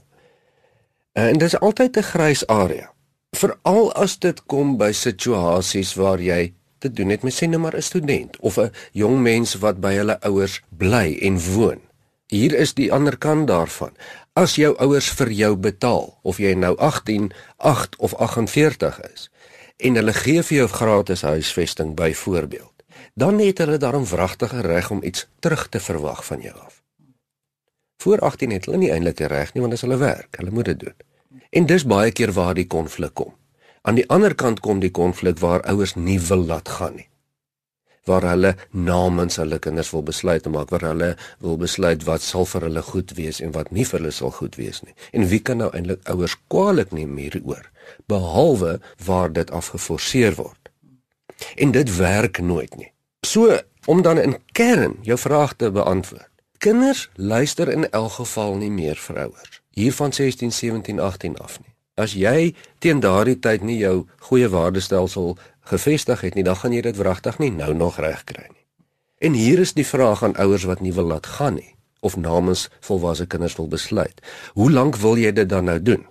En 1.14 1.38
dis 1.38 1.58
altyd 1.58 1.96
'n 1.96 2.02
grys 2.02 2.46
area 2.46 2.92
veral 3.36 3.92
as 3.92 4.18
dit 4.18 4.38
kom 4.46 4.76
by 4.78 4.92
situasies 4.92 5.94
waar 5.94 6.20
jy 6.20 6.54
te 6.78 6.90
doen 6.92 7.10
het 7.10 7.22
met 7.26 7.34
sê 7.34 7.48
nou 7.48 7.60
maar 7.60 7.76
'n 7.76 7.82
student 7.82 8.36
of 8.40 8.58
'n 8.58 8.72
jong 8.92 9.22
mens 9.22 9.54
wat 9.54 9.80
by 9.80 9.92
hulle 9.94 10.20
ouers 10.20 10.60
bly 10.68 11.18
en 11.22 11.38
woon. 11.38 11.80
Hier 12.26 12.54
is 12.54 12.74
die 12.74 12.92
ander 12.92 13.16
kant 13.18 13.48
daarvan. 13.48 13.92
As 14.32 14.54
jou 14.54 14.76
ouers 14.76 15.10
vir 15.10 15.30
jou 15.30 15.56
betaal 15.56 16.18
of 16.22 16.38
jy 16.38 16.54
nou 16.54 16.76
18, 16.76 17.32
8 17.56 17.96
of 17.96 18.14
48 18.14 19.00
is 19.14 19.30
en 19.76 19.94
hulle 19.94 20.12
gee 20.12 20.42
vir 20.42 20.56
jou 20.56 20.68
gratis 20.68 21.22
huisvesting 21.22 21.94
byvoorbeeld, 21.94 22.77
dan 23.18 23.38
het 23.38 23.58
hulle 23.58 23.76
daarom 23.76 24.04
wragtige 24.06 24.60
reg 24.60 24.90
om 24.90 25.02
iets 25.02 25.26
terug 25.38 25.68
te 25.68 25.80
verwag 25.80 26.24
van 26.24 26.40
jou 26.40 26.54
af. 26.58 26.82
Voor 27.96 28.18
18 28.18 28.50
het 28.50 28.64
hulle 28.64 28.78
nie 28.78 28.90
eintlik 28.94 29.18
reg 29.18 29.52
nie 29.54 29.62
want 29.62 29.74
dit 29.74 29.82
is 29.82 29.86
hulle 29.86 29.98
werk, 29.98 30.36
hulle 30.38 30.50
moet 30.50 30.64
dit 30.64 30.80
doen. 30.80 30.94
En 31.50 31.66
dis 31.66 31.84
baie 31.84 32.12
keer 32.12 32.32
waar 32.32 32.54
die 32.54 32.66
konflik 32.66 33.14
kom. 33.18 33.32
Aan 33.82 33.96
die 33.98 34.08
ander 34.08 34.34
kant 34.34 34.60
kom 34.60 34.78
die 34.78 34.90
konflik 34.90 35.40
waar 35.42 35.64
ouers 35.66 35.94
nie 35.94 36.20
wil 36.20 36.44
laat 36.46 36.68
gaan 36.68 36.94
nie. 36.94 37.08
Waar 38.04 38.22
hulle 38.22 38.52
namens 38.70 39.36
hulle 39.36 39.58
kinders 39.58 39.90
wil 39.90 40.02
besluit 40.02 40.42
te 40.42 40.52
maak, 40.54 40.70
waar 40.70 40.86
hulle 40.86 41.08
wil 41.42 41.58
besluit 41.58 42.04
wat 42.06 42.22
sal 42.22 42.46
vir 42.46 42.68
hulle 42.68 42.82
goed 42.82 43.14
wees 43.18 43.40
en 43.40 43.50
wat 43.56 43.72
nie 43.74 43.86
vir 43.88 43.98
hulle 43.98 44.12
sal 44.14 44.30
goed 44.36 44.54
wees 44.60 44.78
nie. 44.86 44.94
En 45.12 45.26
wie 45.32 45.40
kan 45.42 45.58
nou 45.58 45.72
eintlik 45.74 46.06
ouers 46.06 46.36
kwaadlik 46.46 46.94
neem 46.94 47.18
hieroor 47.18 47.66
behalwe 48.06 48.78
waar 49.04 49.32
dit 49.32 49.50
afgeforceer 49.50 50.38
word. 50.38 50.70
En 51.56 51.74
dit 51.74 51.96
werk 51.96 52.38
nooit 52.38 52.76
nie. 52.76 52.92
So 53.28 53.60
om 53.84 54.02
dan 54.02 54.18
in 54.18 54.36
kern 54.52 54.96
jou 55.02 55.18
vraag 55.18 55.52
te 55.54 55.70
beantwoord. 55.70 56.28
Kinders 56.58 57.10
luister 57.14 57.68
in 57.68 57.90
elk 57.90 58.12
geval 58.12 58.54
nie 58.56 58.70
meer 58.70 58.96
vir 58.96 59.18
ouers 59.26 59.60
hier 59.70 59.92
van 59.92 60.12
16, 60.12 60.52
17, 60.52 61.00
18 61.00 61.36
af 61.38 61.58
nie. 61.60 61.74
As 61.94 62.14
jy 62.16 62.54
teen 62.78 63.02
daardie 63.04 63.36
tyd 63.38 63.62
nie 63.62 63.76
jou 63.78 64.06
goeie 64.30 64.48
waardestelsel 64.48 65.36
gevestig 65.70 66.24
het 66.24 66.34
nie, 66.34 66.44
dan 66.44 66.56
gaan 66.56 66.72
jy 66.72 66.80
dit 66.88 66.96
wragtig 66.96 67.38
nie 67.38 67.50
nou 67.52 67.74
nog 67.74 67.98
reg 68.00 68.24
kry 68.24 68.46
nie. 68.48 68.64
En 69.20 69.36
hier 69.36 69.60
is 69.60 69.76
die 69.76 69.86
vraag 69.86 70.24
aan 70.24 70.38
ouers 70.40 70.64
wat 70.64 70.80
nie 70.80 70.94
wil 70.96 71.12
laat 71.12 71.28
gaan 71.36 71.60
nie 71.60 71.74
of 72.00 72.16
namens 72.16 72.68
volwasse 72.80 73.26
kinders 73.26 73.58
wil 73.60 73.68
besluit. 73.68 74.24
Hoe 74.54 74.70
lank 74.72 74.96
wil 74.96 75.20
jy 75.20 75.34
dit 75.36 75.48
dan 75.48 75.68
nou 75.68 75.76
doen? 75.82 76.06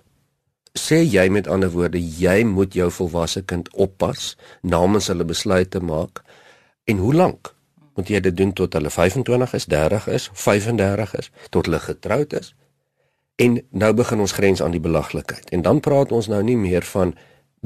Sê 0.78 1.02
jy 1.02 1.26
met 1.34 1.48
ander 1.50 1.72
woorde 1.74 1.98
jy 1.98 2.44
moet 2.46 2.78
jou 2.78 2.90
volwasse 2.94 3.42
kind 3.42 3.68
oppas 3.74 4.36
namens 4.62 5.10
hulle 5.10 5.26
besluite 5.26 5.82
maak 5.82 6.22
en 6.88 6.96
hoe 6.96 7.14
lank? 7.14 7.52
Moet 7.98 8.08
jy 8.08 8.20
dit 8.24 8.36
doen 8.36 8.52
tot 8.56 8.72
hulle 8.72 8.90
25 8.90 9.54
is, 9.58 9.66
30 9.68 10.06
is, 10.14 10.28
35 10.32 11.14
is, 11.18 11.30
tot 11.50 11.66
hulle 11.68 11.80
getroud 11.82 12.32
is? 12.38 12.54
En 13.42 13.58
nou 13.70 13.90
begin 13.94 14.22
ons 14.24 14.32
grens 14.32 14.62
aan 14.62 14.74
die 14.74 14.82
belaglikheid. 14.82 15.50
En 15.54 15.62
dan 15.66 15.82
praat 15.84 16.12
ons 16.14 16.30
nou 16.30 16.40
nie 16.42 16.56
meer 16.56 16.86
van 16.94 17.12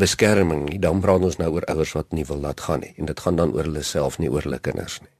beskerming 0.01 0.65
nie, 0.71 0.81
dan 0.81 1.01
praat 1.05 1.25
ons 1.29 1.39
nou 1.39 1.53
oor 1.53 1.67
ouers 1.69 1.93
wat 1.95 2.17
nie 2.17 2.25
wil 2.29 2.41
laat 2.43 2.65
gaan 2.65 2.81
nie 2.81 2.95
en 2.97 3.11
dit 3.11 3.21
gaan 3.21 3.37
dan 3.37 3.53
oor 3.53 3.69
hulle 3.69 3.85
self 3.85 4.19
nie 4.19 4.31
oor 4.33 4.43
hulle 4.49 4.59
kinders 4.59 4.99
nie. 5.05 5.13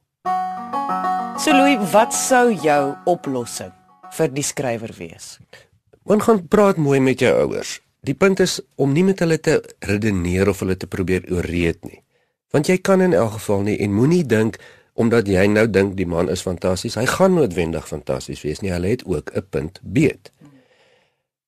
So 1.39 1.53
Louis, 1.53 1.79
wat 1.93 2.13
sou 2.13 2.49
jou 2.63 2.81
oplossing 3.09 3.73
vir 4.17 4.33
die 4.33 4.45
skrywer 4.45 4.93
wees? 4.97 5.37
Man 6.09 6.25
gaan 6.25 6.43
praat 6.49 6.81
mooi 6.81 6.99
met 6.99 7.21
jou 7.21 7.31
ouers. 7.45 7.77
Die 8.03 8.17
punt 8.17 8.41
is 8.43 8.59
om 8.75 8.91
nie 8.93 9.05
met 9.07 9.21
hulle 9.23 9.37
te 9.39 9.61
redeneer 9.85 10.49
of 10.49 10.65
hulle 10.65 10.75
te 10.75 10.89
probeer 10.89 11.29
ooreed 11.31 11.85
nie. 11.87 12.02
Want 12.53 12.69
jy 12.69 12.77
kan 12.77 13.01
in 13.01 13.15
elk 13.17 13.39
geval 13.39 13.65
nie 13.65 13.77
en 13.81 13.93
moenie 13.93 14.23
dink 14.25 14.59
omdat 14.93 15.27
jy 15.27 15.47
nou 15.49 15.65
dink 15.65 15.95
die 15.97 16.05
man 16.05 16.29
is 16.29 16.45
fantasties, 16.45 16.95
hy 16.95 17.07
gaan 17.09 17.33
noodwendig 17.33 17.87
fantasties 17.89 18.43
wees 18.45 18.61
nie. 18.61 18.69
Hulle 18.71 18.93
het 18.93 19.05
ook 19.09 19.33
'n 19.33 19.45
punt 19.49 19.79
beet. 19.81 20.31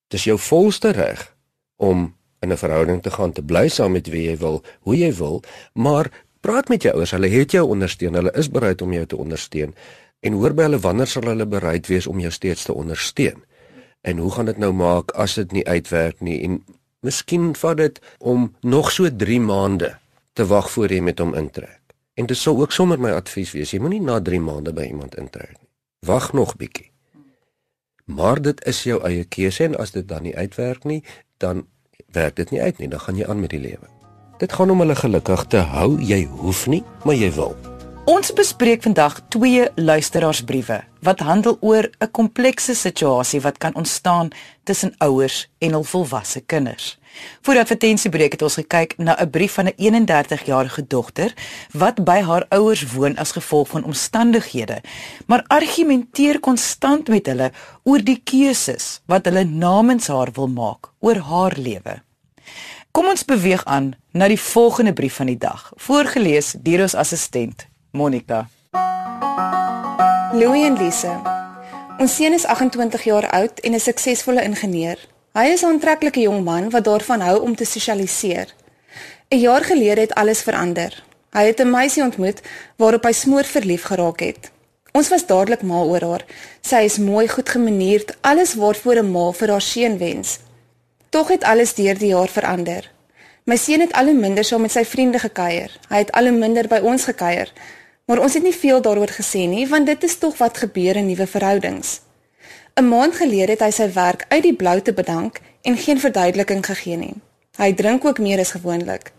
Dis 0.10 0.26
jou 0.26 0.38
volste 0.38 0.90
reg 0.92 1.36
om 1.78 2.16
in 2.42 2.52
'n 2.52 2.58
verhouding 2.58 3.02
te 3.02 3.12
gaan 3.12 3.32
te 3.32 3.44
bly 3.44 3.68
saam 3.68 3.92
met 3.92 4.08
wie 4.08 4.30
jy 4.30 4.38
wil, 4.38 4.64
hoe 4.82 4.98
jy 4.98 5.14
wil, 5.14 5.44
maar 5.74 6.10
Praat 6.46 6.68
met 6.70 6.84
jou 6.86 6.92
ouers, 6.94 7.10
hulle 7.16 7.30
het 7.34 7.56
jou 7.56 7.64
ondersteun, 7.74 8.14
hulle 8.14 8.32
is 8.38 8.52
bereid 8.54 8.82
om 8.86 8.92
jou 8.94 9.06
te 9.10 9.18
ondersteun. 9.18 9.72
En 10.22 10.36
hoor 10.38 10.54
by 10.54 10.68
hulle 10.68 10.78
wanneer 10.84 11.10
sal 11.10 11.26
hulle 11.26 11.48
bereid 11.50 11.88
wees 11.90 12.06
om 12.08 12.20
jou 12.22 12.30
steeds 12.30 12.68
te 12.68 12.74
ondersteun? 12.74 13.40
En 14.06 14.22
hoe 14.22 14.30
gaan 14.32 14.52
dit 14.52 14.60
nou 14.62 14.70
maak 14.78 15.10
as 15.18 15.34
dit 15.40 15.56
nie 15.58 15.64
uitwerk 15.66 16.22
nie 16.22 16.38
en 16.46 16.60
miskien 17.02 17.56
vat 17.58 17.82
dit 17.82 17.98
om 18.20 18.52
nog 18.62 18.92
so 18.94 19.10
3 19.10 19.40
maande 19.42 19.96
te 20.36 20.46
wag 20.46 20.68
voor 20.72 20.92
jy 20.92 21.00
met 21.02 21.20
hom 21.24 21.34
intrek. 21.38 21.82
En 22.20 22.28
dit 22.28 22.38
sou 22.38 22.58
ook 22.60 22.72
sommer 22.76 23.00
my 23.00 23.14
advies 23.16 23.54
wees, 23.56 23.72
jy 23.72 23.80
moenie 23.80 24.02
na 24.04 24.20
3 24.24 24.42
maande 24.44 24.74
by 24.76 24.90
iemand 24.92 25.16
intrek 25.20 25.56
nie. 25.56 25.70
Wag 26.08 26.34
nog 26.36 26.56
bietjie. 26.60 26.92
Maar 28.06 28.42
dit 28.44 28.60
is 28.68 28.84
jou 28.86 29.00
eie 29.08 29.24
keuse 29.26 29.64
en 29.66 29.78
as 29.82 29.96
dit 29.96 30.08
dan 30.08 30.28
nie 30.28 30.36
uitwerk 30.36 30.84
nie, 30.84 31.02
dan 31.42 31.66
werk 32.14 32.36
dit 32.36 32.52
nie 32.52 32.62
uit 32.62 32.84
nie, 32.84 32.90
dan 32.92 33.00
gaan 33.00 33.20
jy 33.20 33.28
aan 33.28 33.40
met 33.40 33.56
die 33.56 33.62
lewe. 33.64 33.88
Dit 34.40 34.54
gaan 34.54 34.70
om 34.70 34.84
hulle 34.84 34.96
gelukkig 35.00 35.46
te 35.48 35.64
hou. 35.72 35.96
Jy 36.04 36.26
hoef 36.28 36.66
nie, 36.68 36.84
maar 37.08 37.16
jy 37.16 37.32
wil. 37.38 37.56
Ons 38.06 38.34
bespreek 38.36 38.84
vandag 38.86 39.22
twee 39.34 39.64
luisteraarsbriewe 39.80 40.84
wat 41.08 41.24
handel 41.26 41.58
oor 41.62 41.90
'n 42.00 42.12
komplekse 42.12 42.76
situasie 42.76 43.42
wat 43.42 43.58
kan 43.58 43.76
ontstaan 43.76 44.30
tussen 44.64 44.94
ouers 44.98 45.48
en 45.58 45.72
hul 45.72 45.84
volwasse 45.84 46.42
kinders. 46.42 47.00
Voor 47.42 47.58
advertensiebreek 47.58 48.32
het 48.32 48.42
ons 48.42 48.54
gekyk 48.54 48.98
na 48.98 49.16
'n 49.22 49.30
brief 49.30 49.54
van 49.54 49.66
'n 49.66 49.74
31-jarige 49.78 50.88
dogter 50.88 51.34
wat 51.72 52.04
by 52.04 52.20
haar 52.22 52.46
ouers 52.50 52.92
woon 52.94 53.18
as 53.18 53.32
gevolg 53.32 53.68
van 53.68 53.84
omstandighede, 53.84 54.82
maar 55.26 55.44
argumenteer 55.48 56.40
konstant 56.40 57.08
met 57.08 57.26
hulle 57.26 57.52
oor 57.84 58.04
die 58.04 58.22
keuses 58.24 59.02
wat 59.06 59.26
hulle 59.26 59.44
namens 59.44 60.08
haar 60.08 60.32
wil 60.34 60.48
maak 60.48 60.92
oor 61.00 61.16
haar 61.16 61.54
lewe. 61.58 62.02
Kom 62.92 63.06
ons 63.06 63.26
beweeg 63.26 63.66
aan 63.66 63.94
na 64.12 64.28
die 64.28 64.40
volgende 64.40 64.94
brief 64.94 65.16
van 65.16 65.26
die 65.26 65.38
dag, 65.38 65.72
voorgeles 65.76 66.56
deur 66.60 66.82
ons 66.82 66.96
assistent 66.96 67.68
Monica. 67.92 68.48
Louis 70.34 70.66
en 70.68 70.78
Lise. 70.78 71.12
Ons 72.00 72.16
seun 72.16 72.34
is 72.34 72.46
28 72.46 73.04
jaar 73.04 73.30
oud 73.30 73.60
en 73.60 73.74
'n 73.74 73.80
suksesvolle 73.80 74.44
ingenieur. 74.44 75.00
Hy 75.36 75.50
is 75.52 75.64
'n 75.64 75.68
aantreklike 75.68 76.22
jong 76.24 76.44
man 76.44 76.70
wat 76.70 76.84
daarvan 76.84 77.20
hou 77.20 77.42
om 77.44 77.56
te 77.56 77.66
sosialiseer. 77.66 78.48
'n 79.30 79.40
Jaar 79.40 79.64
gelede 79.64 80.02
het 80.02 80.14
alles 80.14 80.42
verander. 80.42 81.04
Hy 81.32 81.44
het 81.46 81.60
'n 81.60 81.70
meisie 81.70 82.04
ontmoet 82.04 82.40
waarop 82.78 83.04
hy 83.04 83.12
smoor 83.12 83.44
verlief 83.44 83.84
geraak 83.84 84.20
het. 84.20 84.52
Ons 84.92 85.10
was 85.10 85.26
dadelik 85.26 85.62
mal 85.62 85.90
oor 85.90 86.02
haar. 86.02 86.26
Sy 86.62 86.76
is 86.76 86.98
mooi, 86.98 87.28
goed 87.28 87.50
gemanierd, 87.50 88.16
alles 88.22 88.54
waarvoor 88.54 88.96
'n 88.96 89.12
ma 89.12 89.32
vir 89.32 89.50
haar 89.50 89.62
seun 89.62 89.98
wens. 89.98 90.40
Tog 91.10 91.28
het 91.28 91.44
alles 91.44 91.74
deur 91.74 91.98
die 91.98 92.14
jaar 92.16 92.30
verander. 92.30 92.92
My 93.44 93.56
seun 93.56 93.80
het 93.80 93.94
al 93.94 94.06
hoe 94.06 94.14
minder 94.14 94.44
saam 94.44 94.62
met 94.62 94.72
sy 94.72 94.86
vriende 94.86 95.20
gekuier. 95.20 95.72
Hy 95.90 95.98
het 95.98 96.12
al 96.12 96.24
hoe 96.24 96.38
minder 96.38 96.68
by 96.68 96.80
ons 96.80 97.04
gekuier. 97.04 97.52
Maar 98.06 98.20
ons 98.20 98.34
het 98.34 98.44
nie 98.44 98.56
veel 98.56 98.82
daaroor 98.82 99.12
gesê 99.12 99.48
nie, 99.48 99.68
want 99.68 99.86
dit 99.86 100.04
is 100.04 100.18
tog 100.18 100.38
wat 100.38 100.58
gebeur 100.58 100.96
in 100.96 101.06
nuwe 101.06 101.28
verhoudings. 101.28 102.05
'n 102.78 102.88
Maand 102.88 103.16
gelede 103.16 103.52
het 103.52 103.62
hy 103.64 103.70
sy 103.72 103.86
werk 103.94 104.26
uit 104.28 104.42
die 104.44 104.56
blou 104.56 104.82
te 104.82 104.94
bedank 104.94 105.40
en 105.62 105.78
geen 105.78 106.00
verduideliking 106.00 106.66
gegee 106.66 106.98
nie. 106.98 107.14
Hy 107.56 107.74
drink 107.74 108.06
ook 108.06 108.20
meer 108.20 108.40
as 108.40 108.52
gewoonlik. 108.52 109.12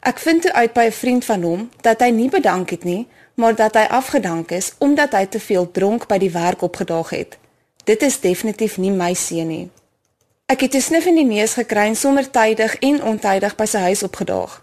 Ek 0.00 0.18
vind 0.18 0.42
toe 0.42 0.52
uit 0.52 0.72
by 0.72 0.86
'n 0.86 0.92
vriend 0.92 1.24
van 1.24 1.42
hom 1.42 1.70
dat 1.80 2.00
hy 2.00 2.10
nie 2.10 2.28
bedank 2.28 2.70
het 2.70 2.84
nie, 2.84 3.06
maar 3.34 3.54
dat 3.54 3.74
hy 3.74 3.86
afgedank 3.86 4.50
is 4.50 4.72
omdat 4.78 5.12
hy 5.12 5.26
te 5.26 5.40
veel 5.40 5.70
dronk 5.70 6.06
by 6.08 6.18
die 6.18 6.30
werk 6.30 6.62
opgedaag 6.62 7.10
het. 7.10 7.38
Dit 7.84 8.02
is 8.02 8.20
definitief 8.20 8.76
nie 8.78 8.90
my 8.90 9.14
seun 9.14 9.48
nie. 9.48 9.70
Ek 10.46 10.60
het 10.60 10.74
'n 10.74 10.80
snif 10.80 11.06
in 11.06 11.14
die 11.14 11.24
neus 11.36 11.54
gekry 11.54 11.86
en 11.86 11.96
sommer 11.96 12.30
tydig 12.30 12.76
en 12.78 13.02
ontydig 13.02 13.56
by 13.56 13.64
sy 13.64 13.78
huis 13.78 14.02
opgedaag. 14.02 14.62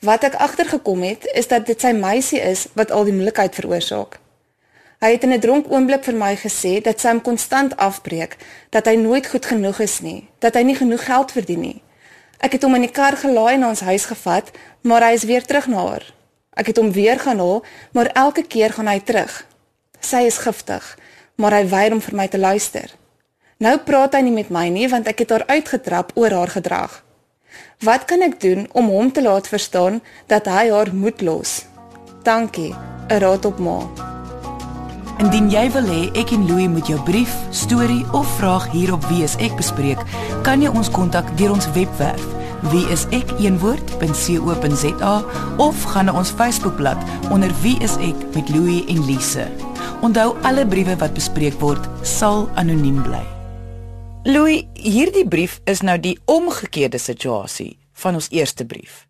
Wat 0.00 0.24
ek 0.24 0.34
agtergekom 0.34 1.02
het, 1.02 1.30
is 1.34 1.48
dat 1.48 1.66
dit 1.66 1.80
sy 1.80 1.92
meisie 1.92 2.40
is 2.40 2.68
wat 2.74 2.90
al 2.90 3.04
die 3.04 3.12
moeilikheid 3.12 3.54
veroorsaak. 3.54 4.18
Hy 5.00 5.14
het 5.14 5.22
in 5.24 5.32
'n 5.32 5.40
dronk 5.40 5.66
oomblik 5.72 6.04
vir 6.04 6.14
my 6.14 6.36
gesê 6.36 6.80
dat 6.82 7.00
sy 7.00 7.08
hom 7.08 7.20
konstant 7.20 7.76
afbreek, 7.76 8.36
dat 8.70 8.86
hy 8.86 8.94
nooit 8.94 9.26
goed 9.26 9.46
genoeg 9.46 9.78
is 9.80 10.00
nie, 10.00 10.28
dat 10.38 10.54
hy 10.54 10.62
nie 10.62 10.74
genoeg 10.76 11.04
geld 11.04 11.32
verdien 11.32 11.60
nie. 11.60 11.82
Ek 12.38 12.52
het 12.52 12.62
hom 12.62 12.74
in 12.74 12.80
die 12.80 12.92
kar 12.92 13.16
gelaai 13.16 13.56
na 13.56 13.68
ons 13.68 13.80
huis 13.80 14.04
gevat, 14.04 14.50
maar 14.82 15.02
hy 15.02 15.12
is 15.12 15.24
weer 15.24 15.42
terug 15.42 15.66
na 15.66 15.76
haar. 15.76 16.04
Ek 16.54 16.66
het 16.66 16.76
hom 16.76 16.92
weer 16.92 17.18
gaan 17.18 17.38
haal, 17.38 17.64
maar 17.92 18.06
elke 18.06 18.42
keer 18.42 18.72
gaan 18.72 18.86
hy 18.86 19.00
terug. 19.00 19.46
Sy 20.00 20.16
is 20.16 20.38
giftig, 20.38 20.98
maar 21.36 21.52
hy 21.52 21.68
weier 21.68 21.92
om 21.92 22.00
vir 22.00 22.16
my 22.16 22.28
te 22.28 22.38
luister. 22.38 22.90
Nou 23.58 23.78
praat 23.78 24.14
hy 24.14 24.20
nie 24.20 24.36
met 24.36 24.50
my 24.50 24.68
nie 24.68 24.88
want 24.88 25.08
ek 25.08 25.18
het 25.18 25.30
haar 25.30 25.46
uitgetrap 25.46 26.12
oor 26.14 26.30
haar 26.30 26.48
gedrag. 26.48 27.04
Wat 27.80 28.04
kan 28.04 28.22
ek 28.22 28.40
doen 28.40 28.68
om 28.72 28.88
hom 28.88 29.12
te 29.12 29.22
laat 29.22 29.48
verstaan 29.48 30.02
dat 30.26 30.46
hy 30.46 30.68
haar 30.70 30.94
moet 30.94 31.20
los? 31.20 31.64
Dankie. 32.22 32.74
'n 33.08 33.18
Raad 33.18 33.44
op 33.44 33.58
ma. 33.58 34.19
Indien 35.20 35.50
jy 35.52 35.66
wil 35.74 35.84
hê 35.84 36.02
ek 36.16 36.30
en 36.32 36.46
Louie 36.48 36.68
moet 36.72 36.88
jou 36.88 36.96
brief, 37.04 37.32
storie 37.52 38.04
of 38.16 38.28
vraag 38.38 38.70
hier 38.72 38.92
op 38.94 39.04
Wie 39.10 39.22
is 39.26 39.36
ek 39.36 39.52
bespreek, 39.58 40.00
kan 40.46 40.64
jy 40.64 40.70
ons 40.72 40.88
kontak 40.88 41.28
deur 41.36 41.52
ons 41.52 41.68
webwerf 41.76 42.24
wieisek.co.za 42.68 43.54
of 45.56 45.82
gaan 45.92 46.04
na 46.08 46.12
ons 46.16 46.30
Facebookblad 46.36 46.96
onder 47.32 47.52
Wie 47.62 47.78
is 47.84 47.96
ek 48.04 48.16
met 48.34 48.48
Louie 48.52 48.84
en 48.88 49.04
Lise. 49.06 49.48
Onthou 50.04 50.36
alle 50.48 50.66
briewe 50.68 50.96
wat 51.00 51.14
bespreek 51.16 51.60
word, 51.60 51.88
sal 52.04 52.48
anoniem 52.60 53.02
bly. 53.04 53.24
Louis, 54.24 54.64
hierdie 54.76 55.28
brief 55.28 55.60
is 55.64 55.80
nou 55.84 55.98
die 56.00 56.18
omgekeerde 56.28 56.98
situasie 57.00 57.78
van 58.00 58.14
ons 58.20 58.28
eerste 58.32 58.64
brief. 58.64 59.09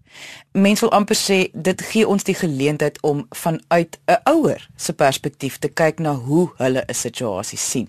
Mense 0.53 0.83
wil 0.83 0.93
amper 0.93 1.15
sê 1.15 1.39
dit 1.55 1.83
gee 1.93 2.07
ons 2.09 2.25
die 2.27 2.35
geleentheid 2.35 2.99
om 3.07 3.27
vanuit 3.31 3.99
'n 4.07 4.19
ouer 4.31 4.69
se 4.77 4.93
perspektief 4.93 5.59
te 5.59 5.69
kyk 5.69 5.99
na 5.99 6.15
hoe 6.15 6.51
hulle 6.57 6.85
'n 6.89 6.95
situasie 6.95 7.59
sien. 7.59 7.89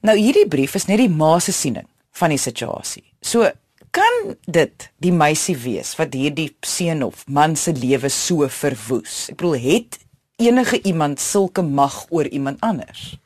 Nou 0.00 0.18
hierdie 0.18 0.48
brief 0.48 0.74
is 0.74 0.86
net 0.86 0.98
die 0.98 1.08
ma 1.08 1.38
se 1.38 1.52
siening 1.52 1.86
van 2.10 2.28
die 2.28 2.38
situasie. 2.38 3.04
So 3.20 3.50
kan 3.90 4.36
dit 4.46 4.90
die 4.96 5.12
meisie 5.12 5.56
wees 5.56 5.96
wat 5.96 6.14
hierdie 6.14 6.56
seun 6.60 7.02
of 7.02 7.24
man 7.28 7.56
se 7.56 7.72
lewe 7.72 8.08
so 8.08 8.48
verwoes. 8.48 9.28
Ek 9.30 9.36
bedoel 9.36 9.58
het 9.62 9.98
enige 10.36 10.82
iemand 10.82 11.20
sulke 11.20 11.62
mag 11.62 12.06
oor 12.10 12.26
iemand 12.26 12.60
anders? 12.60 13.18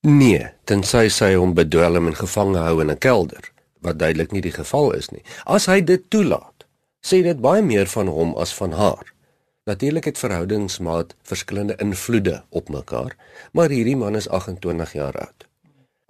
Nee, 0.00 0.46
tensy 0.64 1.08
sy 1.08 1.34
hom 1.34 1.54
bedwelm 1.54 2.06
en 2.06 2.14
gevange 2.14 2.58
hou 2.58 2.80
in 2.80 2.90
'n 2.90 2.98
kelder, 2.98 3.52
wat 3.80 3.98
duidelik 3.98 4.32
nie 4.32 4.40
die 4.40 4.52
geval 4.52 4.92
is 4.92 5.10
nie. 5.10 5.22
As 5.44 5.66
hy 5.66 5.80
dit 5.80 6.10
toelaat, 6.10 6.55
sê 7.06 7.22
dit 7.22 7.38
baie 7.38 7.62
meer 7.62 7.86
van 7.86 8.08
hom 8.10 8.34
as 8.42 8.54
van 8.54 8.72
haar. 8.74 9.12
Natuurlik 9.70 10.04
het 10.10 10.18
verhoudingsmaat 10.18 11.14
verskillende 11.22 11.76
invloede 11.82 12.42
op 12.50 12.68
mekaar, 12.68 13.16
maar 13.52 13.70
hierdie 13.70 13.96
man 13.96 14.18
is 14.18 14.28
28 14.28 14.92
jaar 14.92 15.18
oud. 15.22 15.46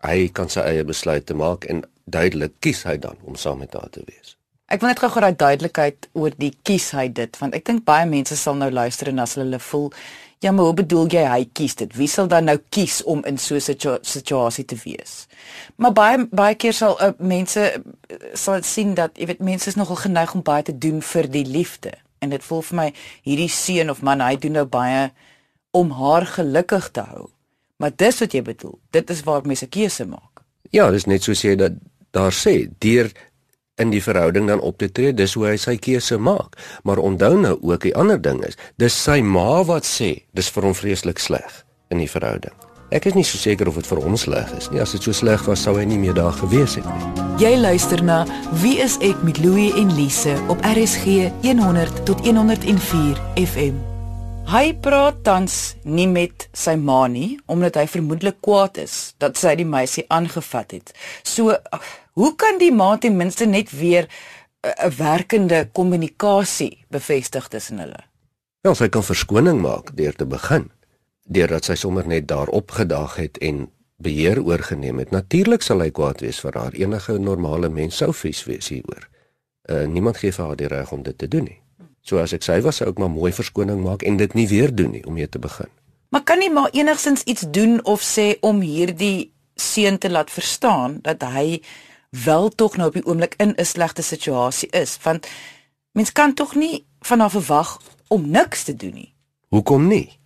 Hy 0.05 0.29
kan 0.33 0.49
sy 0.53 0.65
eie 0.65 0.85
besluite 0.85 1.35
maak 1.35 1.65
en 1.65 1.85
duidelik 2.05 2.57
kies 2.61 2.85
hy 2.89 2.97
dan 3.01 3.17
om 3.25 3.37
saam 3.37 3.61
met 3.65 3.73
haar 3.77 3.89
te 3.93 4.05
wees. 4.09 4.36
Ek 4.67 4.81
wil 4.81 4.91
net 4.91 4.99
gou 4.99 5.11
gou 5.11 5.21
daai 5.23 5.37
duidelikheid 5.37 6.09
oor 6.13 6.35
die 6.37 6.53
kies 6.67 6.91
hy 6.91 7.09
dit 7.09 7.37
want 7.39 7.55
ek 7.55 7.65
dink 7.65 7.85
baie 7.85 8.07
mense 8.07 8.37
sal 8.37 8.57
nou 8.59 8.71
luister 8.71 9.09
en 9.09 9.23
as 9.23 9.37
hulle 9.39 9.59
voel 9.59 9.93
Ja, 10.45 10.53
maar 10.53 10.65
hoe 10.65 10.75
bedoel 10.75 11.07
jy 11.09 11.23
hy 11.25 11.45
kies 11.57 11.75
dit? 11.81 11.95
Wie 11.97 12.09
sal 12.13 12.29
dan 12.29 12.45
nou 12.45 12.59
kies 12.69 13.01
om 13.09 13.23
in 13.25 13.39
so 13.39 13.55
'n 13.57 13.61
situa 13.61 13.99
situasie 14.03 14.65
te 14.65 14.77
wees? 14.85 15.27
Maar 15.77 15.93
baie 15.93 16.27
baie 16.31 16.55
keer 16.55 16.73
sal 16.73 17.01
uh, 17.01 17.13
mense 17.19 17.61
uh, 17.61 18.17
sal 18.35 18.63
sien 18.63 18.95
dat 18.95 19.17
jy 19.17 19.27
weet 19.27 19.41
mense 19.41 19.69
is 19.69 19.75
nogal 19.75 19.97
geneig 19.97 20.35
om 20.35 20.43
baie 20.43 20.63
te 20.63 20.79
doen 20.79 21.03
vir 21.03 21.31
die 21.31 21.45
liefde. 21.45 21.93
En 22.19 22.29
dit 22.29 22.45
voel 22.45 22.63
vir 22.63 22.77
my 22.77 22.93
hierdie 23.23 23.49
seun 23.49 23.91
of 23.91 24.03
man, 24.03 24.21
hy 24.21 24.37
doen 24.37 24.53
nou 24.53 24.65
baie 24.65 25.11
om 25.71 25.91
haar 25.91 26.27
gelukkig 26.27 26.91
te 26.91 27.01
hou. 27.01 27.31
Maar 27.77 27.97
dis 27.97 28.21
wat 28.21 28.33
jy 28.33 28.43
bedoel. 28.43 28.79
Dit 28.91 29.11
is 29.11 29.23
waar 29.23 29.47
mense 29.47 29.67
keuse 29.67 30.05
maak. 30.05 30.43
Ja, 30.71 30.91
dis 30.91 31.05
net 31.05 31.23
soos 31.23 31.43
jy 31.43 31.57
dat 31.57 31.73
daar 32.11 32.33
sê, 32.33 32.69
deur 32.79 33.11
in 33.77 33.93
die 33.93 34.03
verhouding 34.03 34.49
dan 34.49 34.61
op 34.61 34.79
te 34.79 34.89
tree, 34.93 35.15
dis 35.15 35.35
hoe 35.37 35.51
hy 35.51 35.57
sy 35.61 35.77
keuse 35.81 36.19
maak. 36.19 36.57
Maar 36.89 37.03
onthou 37.03 37.35
nou 37.41 37.57
ook 37.61 37.85
die 37.89 37.97
ander 37.97 38.21
ding 38.23 38.43
is, 38.47 38.57
dis 38.81 38.97
sy 38.97 39.21
ma 39.23 39.63
wat 39.69 39.89
sê, 39.89 40.15
dis 40.37 40.49
vir 40.53 40.69
hom 40.69 40.77
vreeslik 40.77 41.21
sleg 41.23 41.63
in 41.93 42.01
die 42.03 42.11
verhouding. 42.11 42.55
Ek 42.95 43.09
is 43.11 43.17
nie 43.19 43.25
so 43.27 43.39
seker 43.39 43.67
of 43.67 43.81
dit 43.81 43.89
vir 43.91 44.01
hom 44.05 44.15
sleg 44.19 44.53
is 44.57 44.71
nie. 44.71 44.81
As 44.83 44.95
dit 44.95 45.03
so 45.03 45.15
sleg 45.17 45.43
was, 45.49 45.65
sou 45.67 45.75
hy 45.79 45.85
nie 45.89 45.99
meer 45.99 46.15
daar 46.15 46.35
gewees 46.39 46.79
het 46.79 46.87
nie. 46.87 47.27
Jy 47.43 47.57
luister 47.59 48.01
na 48.05 48.23
Wie 48.63 48.79
is 48.81 48.97
ek 49.05 49.27
met 49.27 49.43
Louie 49.43 49.75
en 49.77 49.91
Lise 49.99 50.39
op 50.53 50.63
RSG 50.65 51.29
100 51.43 52.07
tot 52.07 52.23
104 52.25 53.21
FM. 53.43 53.96
Hy 54.47 54.77
praat 54.79 55.25
tans 55.25 55.75
nie 55.85 56.07
met 56.07 56.49
sy 56.55 56.77
ma 56.77 57.07
nie 57.11 57.39
omdat 57.51 57.75
hy 57.77 57.87
vermoedelik 57.91 58.41
kwaad 58.41 58.79
is 58.79 59.15
dat 59.19 59.37
sy 59.37 59.57
die 59.59 59.67
meisie 59.67 60.05
aangevat 60.09 60.71
het. 60.71 60.93
So 61.25 61.57
Hoe 62.17 62.33
kan 62.33 62.57
die 62.57 62.73
ma 62.73 62.95
ten 62.97 63.17
minste 63.17 63.45
net 63.45 63.71
weer 63.71 64.09
'n 64.65 64.91
werkende 64.97 65.69
kommunikasie 65.73 66.85
bevestig 66.89 67.49
tussen 67.49 67.79
hulle? 67.79 68.01
Ja, 68.65 68.75
sy 68.75 68.89
kan 68.89 69.03
verskoning 69.03 69.61
maak 69.61 69.97
deur 69.97 70.15
te 70.15 70.27
begin, 70.27 70.71
deurdat 71.29 71.65
sy 71.65 71.75
sommer 71.75 72.07
net 72.07 72.29
daar 72.29 72.49
opgedaag 72.49 73.17
het 73.17 73.39
en 73.39 73.69
beheer 73.97 74.43
oorgeneem 74.43 74.99
het. 74.99 75.11
Natuurlik 75.11 75.63
sal 75.63 75.81
hy 75.81 75.91
kwaad 75.91 76.21
wees 76.21 76.41
vir 76.41 76.53
haar. 76.55 76.73
Enige 76.73 77.19
normale 77.19 77.69
mens 77.69 77.97
sou 77.97 78.13
vies 78.13 78.45
wees 78.45 78.69
hieroor. 78.69 79.09
Uh 79.69 79.85
niemand 79.87 80.17
gee 80.17 80.33
vir 80.33 80.45
haar 80.45 80.57
die 80.57 80.69
reg 80.69 80.93
om 80.93 81.03
dit 81.03 81.19
te 81.19 81.29
doen 81.29 81.45
nie. 81.45 81.61
So 82.07 82.21
as 82.23 82.33
ek 82.37 82.45
sy 82.47 82.61
was, 82.63 82.79
sou 82.79 82.87
ek 82.93 83.01
maar 83.03 83.11
mooi 83.11 83.33
verskoning 83.35 83.83
maak 83.83 84.05
en 84.07 84.19
dit 84.21 84.35
nie 84.39 84.47
weer 84.47 84.71
doen 84.71 84.93
nie 84.95 85.03
om 85.07 85.17
mee 85.19 85.27
te 85.29 85.43
begin. 85.43 85.71
Maar 86.15 86.23
kan 86.23 86.39
nie 86.39 86.53
maar 86.55 86.71
enigsins 86.71 87.27
iets 87.27 87.49
doen 87.51 87.81
of 87.85 88.05
sê 88.07 88.37
om 88.47 88.61
hierdie 88.63 89.33
seun 89.59 89.99
te 89.99 90.11
laat 90.11 90.31
verstaan 90.31 91.01
dat 91.03 91.25
hy 91.35 91.61
wel 92.25 92.49
tog 92.55 92.77
nou 92.79 92.89
op 92.89 92.95
die 92.95 93.05
oomblik 93.05 93.35
in 93.43 93.55
'n 93.59 93.65
slegte 93.65 94.03
situasie 94.03 94.69
is 94.71 94.99
want 95.03 95.27
mens 95.93 96.13
kan 96.13 96.35
tog 96.35 96.55
nie 96.55 96.87
van 97.01 97.21
haar 97.21 97.31
verwag 97.31 97.81
om 98.09 98.31
niks 98.31 98.63
te 98.65 98.77
doen 98.77 98.95
nie. 98.95 99.15
Hoekom 99.49 99.87
nie? 99.87 100.19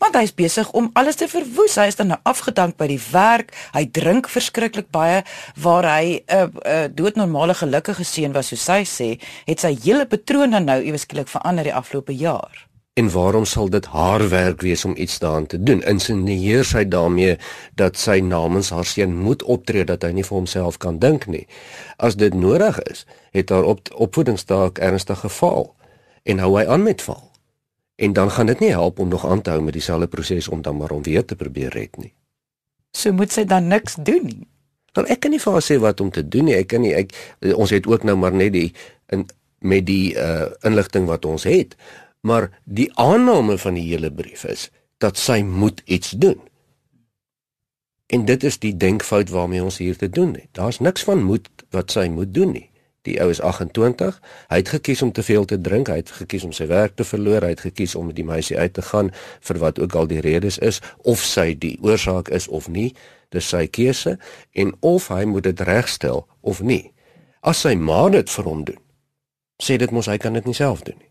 Want 0.00 0.16
hy 0.16 0.22
is 0.24 0.32
besig 0.34 0.70
om 0.72 0.88
alles 0.96 1.18
te 1.20 1.28
verwoes. 1.28 1.76
Hy 1.76 1.90
is 1.90 1.98
dan 1.98 2.08
nou 2.14 2.18
afgedank 2.28 2.78
by 2.80 2.88
die 2.88 3.00
werk. 3.12 3.52
Hy 3.76 3.84
drink 3.92 4.30
verskriklik 4.32 4.88
baie 4.94 5.20
waar 5.60 5.84
hy 5.84 6.24
'n 6.24 6.36
uh, 6.36 6.48
'n 6.48 6.56
uh, 6.64 6.88
doodnormale 6.88 7.54
gelukkige 7.54 8.04
seun 8.04 8.32
was 8.32 8.48
soos 8.48 8.64
sy 8.64 8.80
sê, 8.84 9.20
het 9.44 9.60
sy 9.60 9.76
hele 9.84 10.06
patroon 10.06 10.50
dan 10.50 10.64
nou 10.64 10.80
iewes 10.80 11.04
skielik 11.04 11.28
verander 11.28 11.64
die 11.64 11.74
afgelope 11.74 12.16
jaar. 12.16 12.70
En 12.94 13.10
waarom 13.12 13.44
sal 13.44 13.68
dit 13.70 13.86
haar 13.86 14.28
werk 14.28 14.60
wees 14.60 14.84
om 14.84 14.96
iets 14.96 15.18
daaraan 15.18 15.46
te 15.46 15.62
doen? 15.62 15.82
Insinieer 15.82 16.64
sy 16.64 16.84
daarmee 16.84 17.36
dat 17.74 17.96
sy 17.96 18.18
namens 18.20 18.70
haar 18.70 18.84
seun 18.84 19.14
moet 19.16 19.42
optree 19.42 19.84
dat 19.84 20.02
hy 20.02 20.10
nie 20.12 20.24
vir 20.24 20.36
homself 20.36 20.76
kan 20.76 20.98
dink 20.98 21.26
nie. 21.26 21.46
As 21.96 22.16
dit 22.16 22.34
nodig 22.34 22.80
is, 22.90 23.06
het 23.30 23.50
haar 23.50 23.64
op 23.64 23.88
opvoedingsstaak 23.94 24.78
ernstig 24.78 25.22
gefaal 25.22 25.74
en 26.24 26.38
hou 26.38 26.56
hy 26.58 26.66
aan 26.66 26.82
met 26.82 27.02
val. 27.02 27.29
En 28.00 28.12
dan 28.16 28.30
gaan 28.32 28.48
dit 28.48 28.62
nie 28.64 28.70
help 28.72 28.98
om 28.98 29.08
nog 29.08 29.26
aan 29.26 29.42
te 29.44 29.52
hou 29.52 29.62
met 29.62 29.76
dieselfde 29.76 30.08
proses 30.08 30.48
om 30.48 30.62
dan 30.62 30.76
maar 30.76 30.90
om 30.90 31.02
weer 31.04 31.24
te 31.24 31.36
probeer 31.36 31.68
red 31.76 31.96
nie. 32.00 32.14
So 32.96 33.12
moet 33.12 33.32
sy 33.32 33.44
dan 33.44 33.68
niks 33.68 33.98
doen 34.00 34.24
nie. 34.24 34.46
Want 34.96 35.10
ek 35.12 35.20
kan 35.22 35.30
nie 35.30 35.40
vir 35.42 35.52
haar 35.52 35.66
sê 35.66 35.76
wat 35.78 36.00
om 36.00 36.10
te 36.10 36.24
doen 36.28 36.48
nie. 36.48 36.56
Ek 36.56 36.70
kan 36.72 36.80
nie 36.82 36.94
ek 36.96 37.12
ons 37.54 37.70
het 37.70 37.86
ook 37.86 38.06
nou 38.08 38.16
maar 38.16 38.32
net 38.32 38.54
die 38.56 38.70
in 39.12 39.28
met 39.60 39.84
die 39.84 40.16
uh 40.16 40.48
inligting 40.64 41.04
wat 41.04 41.28
ons 41.28 41.44
het 41.44 41.76
maar 42.20 42.60
die 42.64 42.90
aanname 42.96 43.58
van 43.58 43.74
die 43.74 43.88
hele 43.88 44.12
brief 44.12 44.44
is 44.44 44.68
dat 44.98 45.18
sy 45.18 45.40
moet 45.42 45.82
iets 45.84 46.10
doen. 46.10 46.40
En 48.06 48.24
dit 48.24 48.42
is 48.44 48.58
die 48.58 48.76
denkfout 48.76 49.28
waarmee 49.28 49.62
ons 49.62 49.78
hier 49.78 49.96
te 49.96 50.08
doen 50.10 50.34
het. 50.34 50.48
Daar's 50.52 50.78
niks 50.78 51.04
van 51.04 51.22
moet 51.22 51.48
wat 51.70 51.90
sy 51.90 52.08
moet 52.12 52.34
doen 52.34 52.52
nie. 52.52 52.70
Die 53.08 53.16
ou 53.22 53.30
is 53.32 53.40
28, 53.40 54.18
hy 54.52 54.56
het 54.60 54.68
gekies 54.68 55.02
om 55.02 55.12
te 55.16 55.22
veel 55.24 55.44
te 55.48 55.56
drink, 55.60 55.88
hy 55.88 56.02
het 56.02 56.12
gekies 56.12 56.44
om 56.44 56.52
sy 56.52 56.66
werk 56.68 56.98
te 57.00 57.04
verloor, 57.08 57.46
hy 57.46 57.54
het 57.54 57.64
gekies 57.64 57.94
om 57.96 58.10
met 58.10 58.18
die 58.18 58.26
meisie 58.28 58.58
uit 58.58 58.74
te 58.76 58.84
gaan 58.84 59.08
vir 59.48 59.60
wat 59.62 59.80
ook 59.80 59.96
al 59.96 60.10
die 60.10 60.20
redes 60.20 60.58
is 60.58 60.82
of 61.08 61.24
sy 61.24 61.54
die 61.56 61.78
oorsaak 61.80 62.28
is 62.28 62.48
of 62.48 62.68
nie. 62.68 62.90
Dis 63.32 63.48
sy 63.48 63.66
keuse 63.72 64.18
en 64.52 64.74
of 64.84 65.08
hy 65.08 65.24
moet 65.24 65.48
dit 65.48 65.60
regstel 65.64 66.26
of 66.40 66.60
nie. 66.60 66.90
As 67.40 67.64
sy 67.64 67.76
ma 67.78 68.08
dit 68.12 68.28
vir 68.28 68.44
hom 68.44 68.66
doen, 68.68 68.82
sê 69.62 69.80
dit 69.80 69.90
mos 69.90 70.10
hy 70.10 70.18
kan 70.20 70.36
dit 70.36 70.44
nie 70.44 70.56
self 70.56 70.84
doen 70.84 70.98
nie 70.98 71.10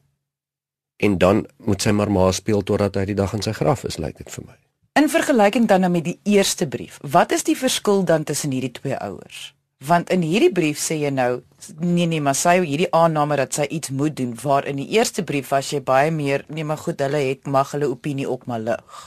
en 0.99 1.17
dan 1.17 1.45
moet 1.57 1.81
sy 1.81 1.91
maar 1.95 2.11
maar 2.11 2.33
speel 2.33 2.63
totdat 2.63 2.97
hy 2.99 3.05
die 3.11 3.15
dag 3.15 3.33
in 3.33 3.43
sy 3.43 3.53
graf 3.55 3.85
is, 3.87 3.97
lyk 4.03 4.17
dit 4.19 4.31
vir 4.33 4.45
my. 4.45 4.57
In 4.99 5.07
vergelyking 5.11 5.67
dan 5.69 5.85
nou 5.85 5.91
met 5.93 6.03
die 6.03 6.17
eerste 6.27 6.67
brief, 6.67 6.99
wat 7.15 7.31
is 7.31 7.45
die 7.47 7.55
verskil 7.55 8.03
dan 8.03 8.27
tussen 8.27 8.51
hierdie 8.51 8.73
twee 8.75 8.97
ouers? 8.99 9.53
Want 9.87 10.09
in 10.11 10.21
hierdie 10.21 10.51
brief 10.51 10.79
sê 10.83 10.97
jy 10.99 11.11
nou 11.15 11.41
nee 11.79 12.07
nee, 12.07 12.19
maar 12.21 12.35
sy 12.35 12.57
hierdie 12.65 12.89
aanname 12.95 13.37
dat 13.39 13.53
sy 13.55 13.67
iets 13.71 13.89
moet 13.95 14.17
doen, 14.17 14.35
waar 14.43 14.67
in 14.67 14.75
die 14.75 14.89
eerste 14.97 15.23
brief 15.23 15.53
was 15.55 15.71
jy 15.71 15.79
baie 15.83 16.11
meer 16.11 16.43
nee 16.47 16.63
maar 16.67 16.77
goed, 16.77 16.99
hulle 16.99 17.23
het 17.29 17.47
mag 17.47 17.71
hulle 17.71 17.87
opinie 17.87 18.27
ook 18.29 18.45
maar 18.45 18.59
lig. 18.59 18.99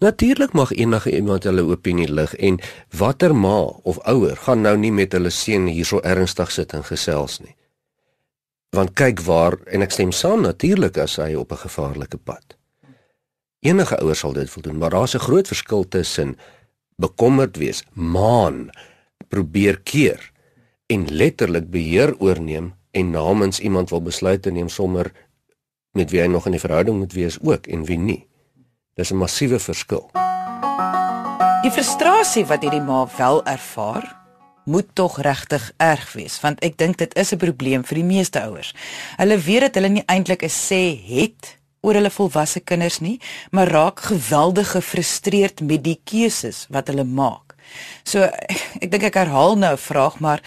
Natuurlik 0.00 0.52
mag 0.52 0.72
enige 0.72 1.10
iemand 1.16 1.44
hulle 1.44 1.64
opinie 1.64 2.08
lig 2.12 2.34
en 2.34 2.60
watter 2.92 3.34
ma 3.36 3.58
of 3.88 3.98
ouer 4.04 4.36
gaan 4.36 4.64
nou 4.64 4.76
nie 4.76 4.92
met 4.92 5.12
hulle 5.12 5.30
seun 5.30 5.66
hierso 5.66 6.00
ernstig 6.04 6.52
sit 6.52 6.72
en 6.72 6.84
gesels 6.84 7.40
nie 7.40 7.56
want 8.74 8.94
kyk 8.98 9.22
waar 9.24 9.56
en 9.70 9.86
ek 9.86 9.94
stem 9.94 10.12
saam 10.14 10.44
natuurlik 10.44 10.98
as 10.98 11.16
hy 11.22 11.34
op 11.38 11.52
'n 11.52 11.64
gevaarlike 11.66 12.18
pad. 12.18 12.56
Enige 13.62 13.96
ouer 14.02 14.16
sal 14.16 14.32
dit 14.32 14.50
voldoen, 14.50 14.78
maar 14.78 14.90
daar's 14.90 15.14
'n 15.14 15.26
groot 15.26 15.46
verskil 15.46 15.88
tussen 15.88 16.36
bekommerd 16.96 17.56
wees, 17.56 17.82
maan, 17.92 18.70
probeer 19.28 19.80
keer 19.80 20.32
en 20.86 21.06
letterlik 21.08 21.70
beheer 21.70 22.14
oorneem 22.18 22.74
en 22.90 23.10
namens 23.10 23.60
iemand 23.60 23.90
wil 23.90 24.02
besluite 24.02 24.50
neem 24.50 24.68
sommer 24.68 25.12
met 25.92 26.10
wie 26.10 26.20
hy 26.20 26.26
nog 26.26 26.46
in 26.46 26.54
'n 26.54 26.58
verhouding 26.58 26.98
moet 26.98 27.12
wees 27.12 27.38
ook 27.40 27.66
en 27.66 27.84
wie 27.84 27.98
nie. 27.98 28.26
Dis 28.94 29.10
'n 29.10 29.16
massiewe 29.16 29.58
verskil. 29.58 30.10
Die 31.62 31.70
frustrasie 31.70 32.44
wat 32.46 32.62
hierdie 32.62 32.80
ma 32.80 33.08
wel 33.16 33.44
ervaar, 33.44 34.24
moet 34.64 34.86
tog 34.92 35.18
regtig 35.20 35.72
erg 35.76 36.12
wees 36.12 36.40
want 36.40 36.60
ek 36.64 36.78
dink 36.80 36.98
dit 36.98 37.14
is 37.16 37.32
'n 37.32 37.38
probleem 37.38 37.84
vir 37.84 37.94
die 37.94 38.04
meeste 38.04 38.40
ouers. 38.40 38.74
Hulle 39.16 39.38
weet 39.38 39.60
dat 39.60 39.74
hulle 39.74 39.88
nie 39.88 40.06
eintlik 40.06 40.42
'n 40.42 40.48
sê 40.68 40.82
het 41.06 41.58
oor 41.80 41.94
hulle 41.94 42.10
volwasse 42.10 42.60
kinders 42.60 43.00
nie, 43.00 43.20
maar 43.50 43.68
raak 43.68 44.00
geweldig 44.00 44.70
gefrustreerd 44.70 45.60
met 45.60 45.84
die 45.84 46.00
keuses 46.04 46.66
wat 46.70 46.88
hulle 46.88 47.04
maak. 47.04 47.43
So 48.04 48.20
ek 48.80 48.90
dink 48.90 49.02
ek 49.02 49.14
herhaal 49.14 49.56
nou 49.56 49.72
'n 49.72 49.78
vraag 49.80 50.20
maar 50.20 50.42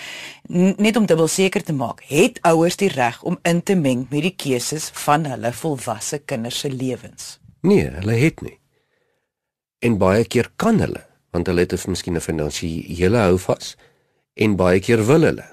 net 0.78 0.96
om 0.96 1.06
dubbel 1.06 1.28
seker 1.28 1.64
te 1.64 1.74
maak, 1.74 2.04
het 2.08 2.40
ouers 2.42 2.78
die 2.78 2.90
reg 2.90 3.24
om 3.24 3.40
in 3.44 3.64
te 3.64 3.76
meng 3.76 4.08
met 4.10 4.22
die 4.22 4.36
keuses 4.36 4.90
van 4.94 5.26
hulle 5.26 5.54
volwasse 5.54 6.20
kinders 6.20 6.60
se 6.60 6.70
lewens? 6.70 7.40
Nee, 7.62 7.90
hulle 7.90 8.14
het 8.14 8.42
nie. 8.42 8.60
En 9.80 9.98
baie 9.98 10.26
keer 10.26 10.50
kan 10.56 10.80
hulle, 10.80 11.06
want 11.32 11.48
hulle 11.48 11.60
het 11.60 11.74
'n 11.74 11.90
miskien 11.90 12.16
'n 12.16 12.22
finansiële 12.22 13.18
houvas 13.18 13.76
en 14.34 14.56
baie 14.56 14.80
keer 14.80 15.06
wil 15.06 15.22
hulle. 15.22 15.46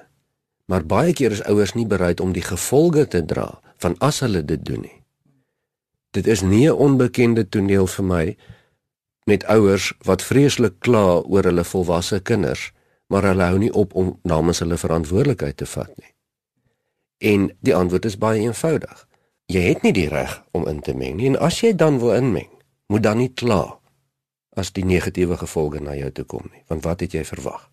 Maar 0.67 0.87
baie 0.87 1.13
keer 1.13 1.33
is 1.33 1.43
ouers 1.43 1.75
nie 1.75 1.87
bereid 1.87 2.21
om 2.21 2.33
die 2.33 2.43
gevolge 2.43 3.07
te 3.09 3.25
dra 3.25 3.61
van 3.79 3.97
as 3.99 4.21
hulle 4.21 4.45
dit 4.45 4.65
doen 4.65 4.81
nie. 4.81 5.03
Dit 6.11 6.27
is 6.27 6.43
nie 6.43 6.69
'n 6.69 6.79
onbekende 6.87 7.49
toneel 7.49 7.87
vir 7.87 8.05
my 8.05 8.37
met 9.25 9.45
ouers 9.45 9.93
wat 10.05 10.23
vreeslik 10.23 10.81
kla 10.85 11.21
oor 11.21 11.47
hulle 11.49 11.65
volwasse 11.65 12.21
kinders, 12.21 12.71
maar 13.09 13.25
hulle 13.29 13.49
hou 13.49 13.59
nie 13.59 13.73
op 13.73 13.95
om 13.95 14.15
namens 14.23 14.61
hulle 14.65 14.77
verantwoordelikheid 14.81 15.57
te 15.57 15.69
vat 15.69 15.93
nie. 15.97 16.13
En 17.25 17.49
die 17.65 17.75
antwoord 17.77 18.05
is 18.05 18.19
baie 18.21 18.43
eenvoudig. 18.45 19.07
Jy 19.53 19.63
het 19.69 19.85
nie 19.85 19.93
die 19.93 20.09
reg 20.09 20.43
om 20.57 20.69
in 20.69 20.81
te 20.81 20.95
meng 20.97 21.17
nie 21.21 21.33
en 21.33 21.41
as 21.41 21.61
jy 21.61 21.75
dan 21.77 22.01
wil 22.01 22.15
inmeng, 22.17 22.51
moet 22.93 23.05
dan 23.05 23.21
nie 23.21 23.33
kla 23.33 23.79
as 24.57 24.73
die 24.73 24.85
negatiewe 24.87 25.37
gevolge 25.41 25.81
na 25.83 25.97
jou 25.99 26.11
toe 26.15 26.25
kom 26.25 26.45
nie, 26.53 26.63
want 26.71 26.85
wat 26.87 27.03
het 27.05 27.17
jy 27.17 27.25
verwag? 27.27 27.69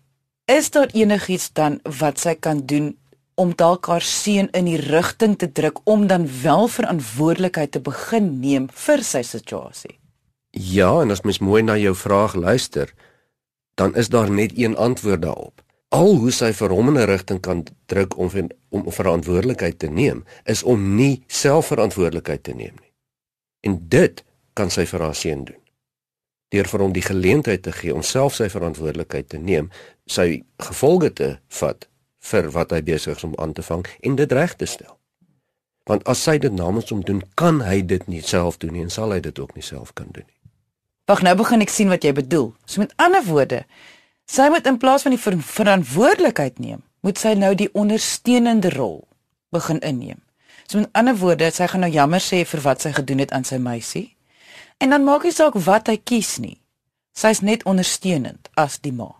Is 0.50 0.70
daar 0.74 0.90
enigiets 0.92 1.52
dan 1.54 1.78
wat 2.00 2.18
sy 2.20 2.34
kan 2.34 2.64
doen 2.66 2.92
om 3.40 3.54
dalk 3.56 3.86
haar 3.88 4.04
seun 4.04 4.50
in 4.52 4.66
die 4.68 4.80
rigting 4.80 5.38
te 5.38 5.48
druk 5.48 5.80
om 5.88 6.06
dan 6.10 6.26
wel 6.42 6.68
verantwoordelikheid 6.68 7.72
te 7.72 7.80
begin 7.80 8.34
neem 8.42 8.68
vir 8.68 9.04
sy 9.06 9.22
situasie? 9.24 10.01
Ja, 10.52 11.00
en 11.00 11.10
as 11.10 11.22
mens 11.24 11.38
mooi 11.38 11.62
na 11.62 11.78
jou 11.80 11.94
vraag 11.96 12.34
luister, 12.34 12.94
dan 13.74 13.94
is 13.96 14.08
daar 14.08 14.30
net 14.30 14.52
een 14.54 14.76
antwoord 14.76 15.22
daarop. 15.22 15.62
Al 15.88 16.16
hoe 16.16 16.30
sy 16.30 16.52
vir 16.52 16.70
hom 16.70 16.88
in 16.88 16.98
'n 17.00 17.08
rigting 17.08 17.40
kan 17.40 17.64
druk 17.86 18.16
om 18.16 18.30
om 18.68 18.92
verantwoordelikheid 18.92 19.78
te 19.78 19.88
neem, 19.88 20.24
is 20.44 20.62
om 20.62 20.94
nie 20.94 21.24
self 21.26 21.66
verantwoordelikheid 21.66 22.42
te 22.42 22.52
neem 22.54 22.74
nie. 22.80 22.92
En 23.60 23.88
dit 23.88 24.24
kan 24.52 24.70
sy 24.70 24.86
vir 24.86 25.00
haar 25.00 25.14
seun 25.14 25.44
doen. 25.44 25.60
Deur 26.48 26.68
vir 26.68 26.80
hom 26.80 26.92
die 26.92 27.02
geleentheid 27.02 27.62
te 27.62 27.72
gee 27.72 27.94
om 27.94 28.02
self 28.02 28.34
sy 28.34 28.48
verantwoordelikheid 28.48 29.28
te 29.28 29.38
neem, 29.38 29.70
sy 30.06 30.44
gevolge 30.58 31.12
te 31.12 31.38
vat 31.48 31.88
vir 32.18 32.50
wat 32.50 32.70
hy 32.70 32.82
besig 32.82 33.16
is 33.16 33.24
om 33.24 33.34
aan 33.36 33.52
te 33.52 33.62
vang 33.62 33.86
en 34.00 34.16
dit 34.16 34.32
reg 34.32 34.54
te 34.56 34.66
stel. 34.66 34.98
Want 35.84 36.04
as 36.04 36.22
sy 36.22 36.38
dit 36.38 36.52
namens 36.52 36.90
hom 36.90 37.00
doen, 37.04 37.22
kan 37.34 37.60
hy 37.60 37.82
dit 37.82 38.06
nie 38.06 38.22
self 38.22 38.56
doen 38.56 38.72
nie 38.72 38.82
en 38.82 38.90
sal 38.90 39.10
hy 39.12 39.20
dit 39.20 39.38
ook 39.38 39.54
nie 39.54 39.62
self 39.62 39.92
kan 39.94 40.06
doen 40.12 40.24
nie. 40.26 40.41
Wag, 41.10 41.22
nou 41.26 41.34
begin 41.36 41.64
ek 41.64 41.72
sien 41.72 41.90
wat 41.90 42.04
jy 42.06 42.12
bedoel. 42.14 42.52
So 42.66 42.82
met 42.82 42.92
ander 43.02 43.24
woorde, 43.26 43.64
sy 44.30 44.48
moet 44.52 44.66
in 44.70 44.78
plaas 44.78 45.02
van 45.06 45.14
die 45.16 45.20
ver 45.20 45.38
verantwoordelikheid 45.42 46.60
neem, 46.62 46.82
moet 47.02 47.18
sy 47.18 47.34
nou 47.38 47.54
die 47.58 47.70
ondersteunende 47.74 48.70
rol 48.76 49.02
begin 49.52 49.82
inneem. 49.82 50.20
So 50.70 50.78
met 50.78 50.92
ander 50.96 51.18
woorde, 51.18 51.50
sy 51.50 51.66
gaan 51.68 51.82
nou 51.84 51.90
jammer 51.92 52.22
sê 52.22 52.44
vir 52.48 52.62
wat 52.64 52.84
sy 52.84 52.94
gedoen 52.94 53.24
het 53.24 53.34
aan 53.34 53.44
sy 53.44 53.58
meisie. 53.60 54.12
En 54.78 54.94
dan 54.94 55.04
maak 55.04 55.26
nie 55.26 55.34
saak 55.34 55.58
wat 55.66 55.90
hy 55.90 55.98
kies 55.98 56.36
nie. 56.42 56.56
Sy's 57.18 57.42
net 57.44 57.66
ondersteunend 57.68 58.48
as 58.56 58.78
die 58.80 58.94
ma. 58.94 59.10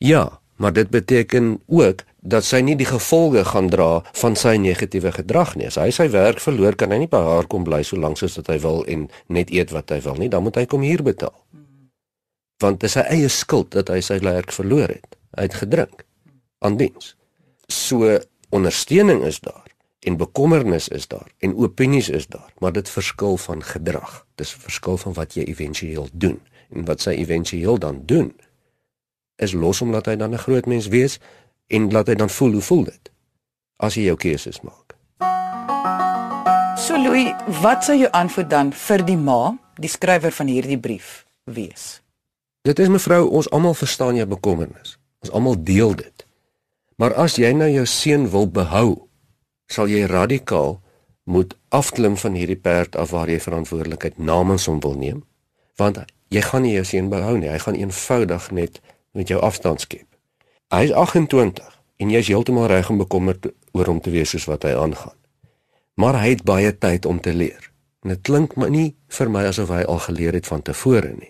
Ja, 0.00 0.38
maar 0.56 0.72
dit 0.72 0.90
beteken 0.90 1.58
ook 1.66 2.06
dat 2.22 2.46
sy 2.46 2.60
nie 2.62 2.76
die 2.78 2.86
gevolge 2.86 3.42
gaan 3.50 3.68
dra 3.70 4.02
van 4.20 4.36
sy 4.38 4.54
negatiewe 4.62 5.10
gedrag 5.12 5.56
nie. 5.58 5.66
As 5.66 5.78
hy 5.80 5.90
sy 5.94 6.06
werk 6.14 6.38
verloor, 6.42 6.76
kan 6.78 6.94
hy 6.94 7.02
nie 7.02 7.10
by 7.10 7.18
haar 7.26 7.48
kom 7.50 7.66
bly 7.66 7.82
so 7.86 7.98
lank 7.98 8.20
soos 8.20 8.38
wat 8.38 8.52
hy 8.52 8.60
wil 8.62 8.84
en 8.86 9.08
net 9.26 9.50
eet 9.50 9.74
wat 9.74 9.90
hy 9.90 9.98
wil 10.06 10.20
nie. 10.20 10.30
Dan 10.30 10.46
moet 10.46 10.60
hy 10.60 10.64
kom 10.70 10.86
hier 10.86 11.02
betaal. 11.02 11.34
Want 12.62 12.78
dit 12.78 12.86
is 12.86 12.94
sy 12.94 13.02
eie 13.10 13.30
skuld 13.32 13.72
dat 13.74 13.90
hy 13.90 13.98
sy 14.06 14.20
werk 14.22 14.54
verloor 14.54 14.94
het. 14.94 15.18
Hy 15.34 15.48
het 15.48 15.58
gedrink 15.64 16.06
aan 16.62 16.78
diens. 16.78 17.16
So 17.66 18.20
ondersteuning 18.54 19.24
is 19.26 19.42
daar 19.42 19.66
en 20.06 20.18
bekommernis 20.18 20.88
is 20.94 21.08
daar 21.10 21.30
en 21.42 21.56
opinies 21.58 22.08
is 22.10 22.26
daar, 22.30 22.50
maar 22.62 22.74
dit 22.74 22.88
verskil 22.88 23.36
van 23.36 23.62
gedrag. 23.66 24.22
Dis 24.38 24.54
'n 24.54 24.62
verskil 24.62 24.96
van 24.96 25.12
wat 25.18 25.34
jy 25.34 25.42
éventueel 25.42 26.08
doen 26.12 26.40
en 26.70 26.84
wat 26.84 27.00
sy 27.00 27.10
éventueel 27.10 27.78
dan 27.78 28.02
doen 28.06 28.34
is 29.36 29.52
los 29.52 29.80
hom 29.82 29.90
laat 29.90 30.06
hy 30.06 30.16
dan 30.16 30.34
'n 30.34 30.44
groot 30.44 30.66
mens 30.66 30.88
wees 30.88 31.18
en 31.72 31.88
laat 31.92 32.12
hy 32.12 32.16
dan 32.20 32.30
voel 32.30 32.58
hoe 32.58 32.66
voel 32.68 32.84
dit 32.90 33.12
as 33.82 33.96
jy 33.98 34.06
jou 34.06 34.16
keuses 34.20 34.60
maak. 34.62 34.94
So 36.78 36.98
Louis, 36.98 37.32
wat 37.62 37.84
sou 37.86 37.96
jou 37.98 38.10
antwoord 38.14 38.50
dan 38.50 38.72
vir 38.74 39.02
die 39.06 39.18
ma, 39.18 39.54
die 39.78 39.90
skrywer 39.90 40.34
van 40.34 40.50
hierdie 40.50 40.78
brief 40.78 41.24
wees? 41.44 42.02
Dit 42.62 42.78
is 42.78 42.90
mevrou, 42.92 43.24
ons 43.26 43.48
almal 43.50 43.74
verstaan 43.74 44.18
jou 44.18 44.26
bekommernis. 44.30 44.96
Ons 45.22 45.32
almal 45.34 45.56
deel 45.58 45.96
dit. 45.98 46.26
Maar 46.98 47.16
as 47.18 47.38
jy 47.38 47.50
nou 47.56 47.66
jou 47.70 47.86
seun 47.90 48.28
wil 48.30 48.46
behou, 48.46 49.08
sal 49.66 49.90
jy 49.90 50.04
radikaal 50.06 50.76
moet 51.24 51.56
afklim 51.74 52.16
van 52.18 52.36
hierdie 52.38 52.58
perd 52.58 52.98
af 52.98 53.10
waar 53.14 53.30
jy 53.30 53.40
verantwoordelikheid 53.42 54.18
namens 54.18 54.68
hom 54.70 54.78
wil 54.82 54.94
neem, 54.98 55.22
want 55.78 55.98
jy 56.34 56.42
gaan 56.44 56.66
nie 56.66 56.74
jou 56.76 56.84
seun 56.86 57.10
behou 57.10 57.36
nie. 57.38 57.50
Hy 57.50 57.58
gaan 57.62 57.78
eenvoudig 57.78 58.50
net 58.50 58.80
met 59.14 59.30
jou 59.30 59.40
afstand 59.42 59.82
skep. 59.82 60.11
Hy 60.72 60.86
is 60.88 60.92
28 60.96 61.66
en 62.00 62.10
jy 62.10 62.20
is 62.22 62.28
heeltemal 62.32 62.70
reg 62.70 62.88
om 62.88 62.96
bekommerd 63.02 63.50
oor 63.76 63.88
hom 63.90 63.98
te 64.00 64.08
wees 64.14 64.30
soos 64.32 64.46
wat 64.48 64.62
hy 64.64 64.70
aangaan. 64.72 65.18
Maar 66.00 66.16
hy 66.22 66.30
het 66.30 66.46
baie 66.48 66.70
tyd 66.72 67.04
om 67.04 67.18
te 67.20 67.34
leer. 67.36 67.66
En 68.00 68.14
dit 68.14 68.22
klink 68.24 68.56
maar 68.56 68.72
nie 68.72 68.94
vir 69.12 69.30
my 69.34 69.42
asof 69.50 69.68
hy 69.68 69.82
al 69.84 70.00
geleer 70.06 70.38
het 70.38 70.48
van 70.48 70.64
tevore 70.64 71.12
nie. 71.12 71.28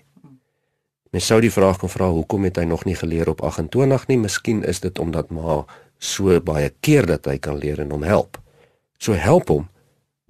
Mens 1.11 1.27
sou 1.27 1.41
die 1.43 1.51
vraag 1.51 1.83
kan 1.83 1.91
vra 1.91 2.13
hoekom 2.15 2.47
het 2.47 2.63
hy 2.63 2.69
nog 2.71 2.87
nie 2.87 2.95
geleer 2.95 3.33
op 3.35 3.43
28 3.43 4.07
nie? 4.13 4.21
Miskien 4.23 4.63
is 4.63 4.79
dit 4.87 5.03
omdat 5.03 5.35
ma 5.35 5.65
so 5.99 6.39
baie 6.39 6.71
keer 6.79 7.11
dat 7.11 7.27
hy 7.27 7.37
kan 7.43 7.59
leer 7.59 7.83
en 7.83 7.91
hom 7.99 8.07
help. 8.07 8.39
So 9.03 9.19
help 9.19 9.51
hom 9.51 9.69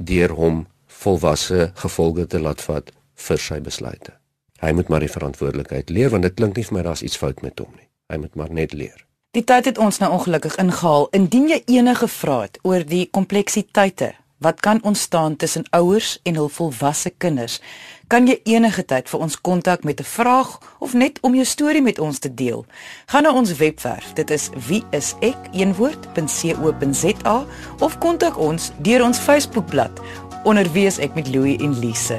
deur 0.01 0.33
hom 0.41 0.65
volwasse 1.05 1.69
gevolge 1.85 2.31
te 2.33 2.41
laat 2.41 2.65
vat 2.65 2.89
vir 3.29 3.47
sy 3.51 3.61
besluite. 3.61 4.17
Hy 4.65 4.73
moet 4.73 4.89
maar 4.89 5.05
die 5.05 5.13
verantwoordelikheid 5.13 5.93
leer 5.93 6.17
want 6.17 6.25
dit 6.25 6.41
klink 6.41 6.57
nie 6.57 6.65
vir 6.65 6.81
my 6.81 6.89
daar's 6.89 7.05
iets 7.05 7.21
fout 7.21 7.45
met 7.45 7.61
hom 7.61 7.77
nie. 7.77 7.92
Hy 8.13 8.19
moet 8.21 8.35
maar 8.37 8.53
net 8.53 8.73
leer. 8.77 9.07
Die 9.33 9.45
tyd 9.49 9.65
het 9.65 9.79
ons 9.81 9.99
nou 9.99 10.13
ongelukkig 10.13 10.59
ingehaal. 10.61 11.07
Indien 11.17 11.49
jy 11.49 11.63
enige 11.79 12.09
vrae 12.13 12.41
het 12.45 12.59
oor 12.69 12.85
die 12.85 13.09
kompleksiteite 13.09 14.13
wat 14.43 14.61
kan 14.61 14.83
ontstaan 14.83 15.37
tussen 15.37 15.65
ouers 15.71 16.19
en 16.27 16.35
hul 16.35 16.49
volwasse 16.51 17.11
kinders, 17.23 17.61
kan 18.11 18.27
jy 18.27 18.41
enige 18.45 18.83
tyd 18.85 19.09
vir 19.09 19.21
ons 19.23 19.41
kontak 19.41 19.85
met 19.87 20.01
'n 20.01 20.05
vraag 20.05 20.59
of 20.79 20.93
net 20.93 21.19
om 21.23 21.35
jou 21.35 21.45
storie 21.45 21.83
met 21.83 21.99
ons 21.99 22.19
te 22.19 22.35
deel. 22.35 22.67
Gaan 23.07 23.23
na 23.23 23.33
ons 23.33 23.57
webwerf. 23.57 24.13
Dit 24.13 24.31
is 24.31 24.51
wieisek.co.za 24.69 25.37
of 27.79 27.99
kontak 27.99 28.39
ons 28.39 28.71
deur 28.79 29.05
ons 29.05 29.19
Facebookblad 29.19 30.01
onder 30.45 30.67
wie 30.73 30.87
is 30.87 30.99
ek 30.99 31.15
met 31.15 31.29
Louie 31.31 31.59
en 31.63 31.79
Lise. 31.79 32.19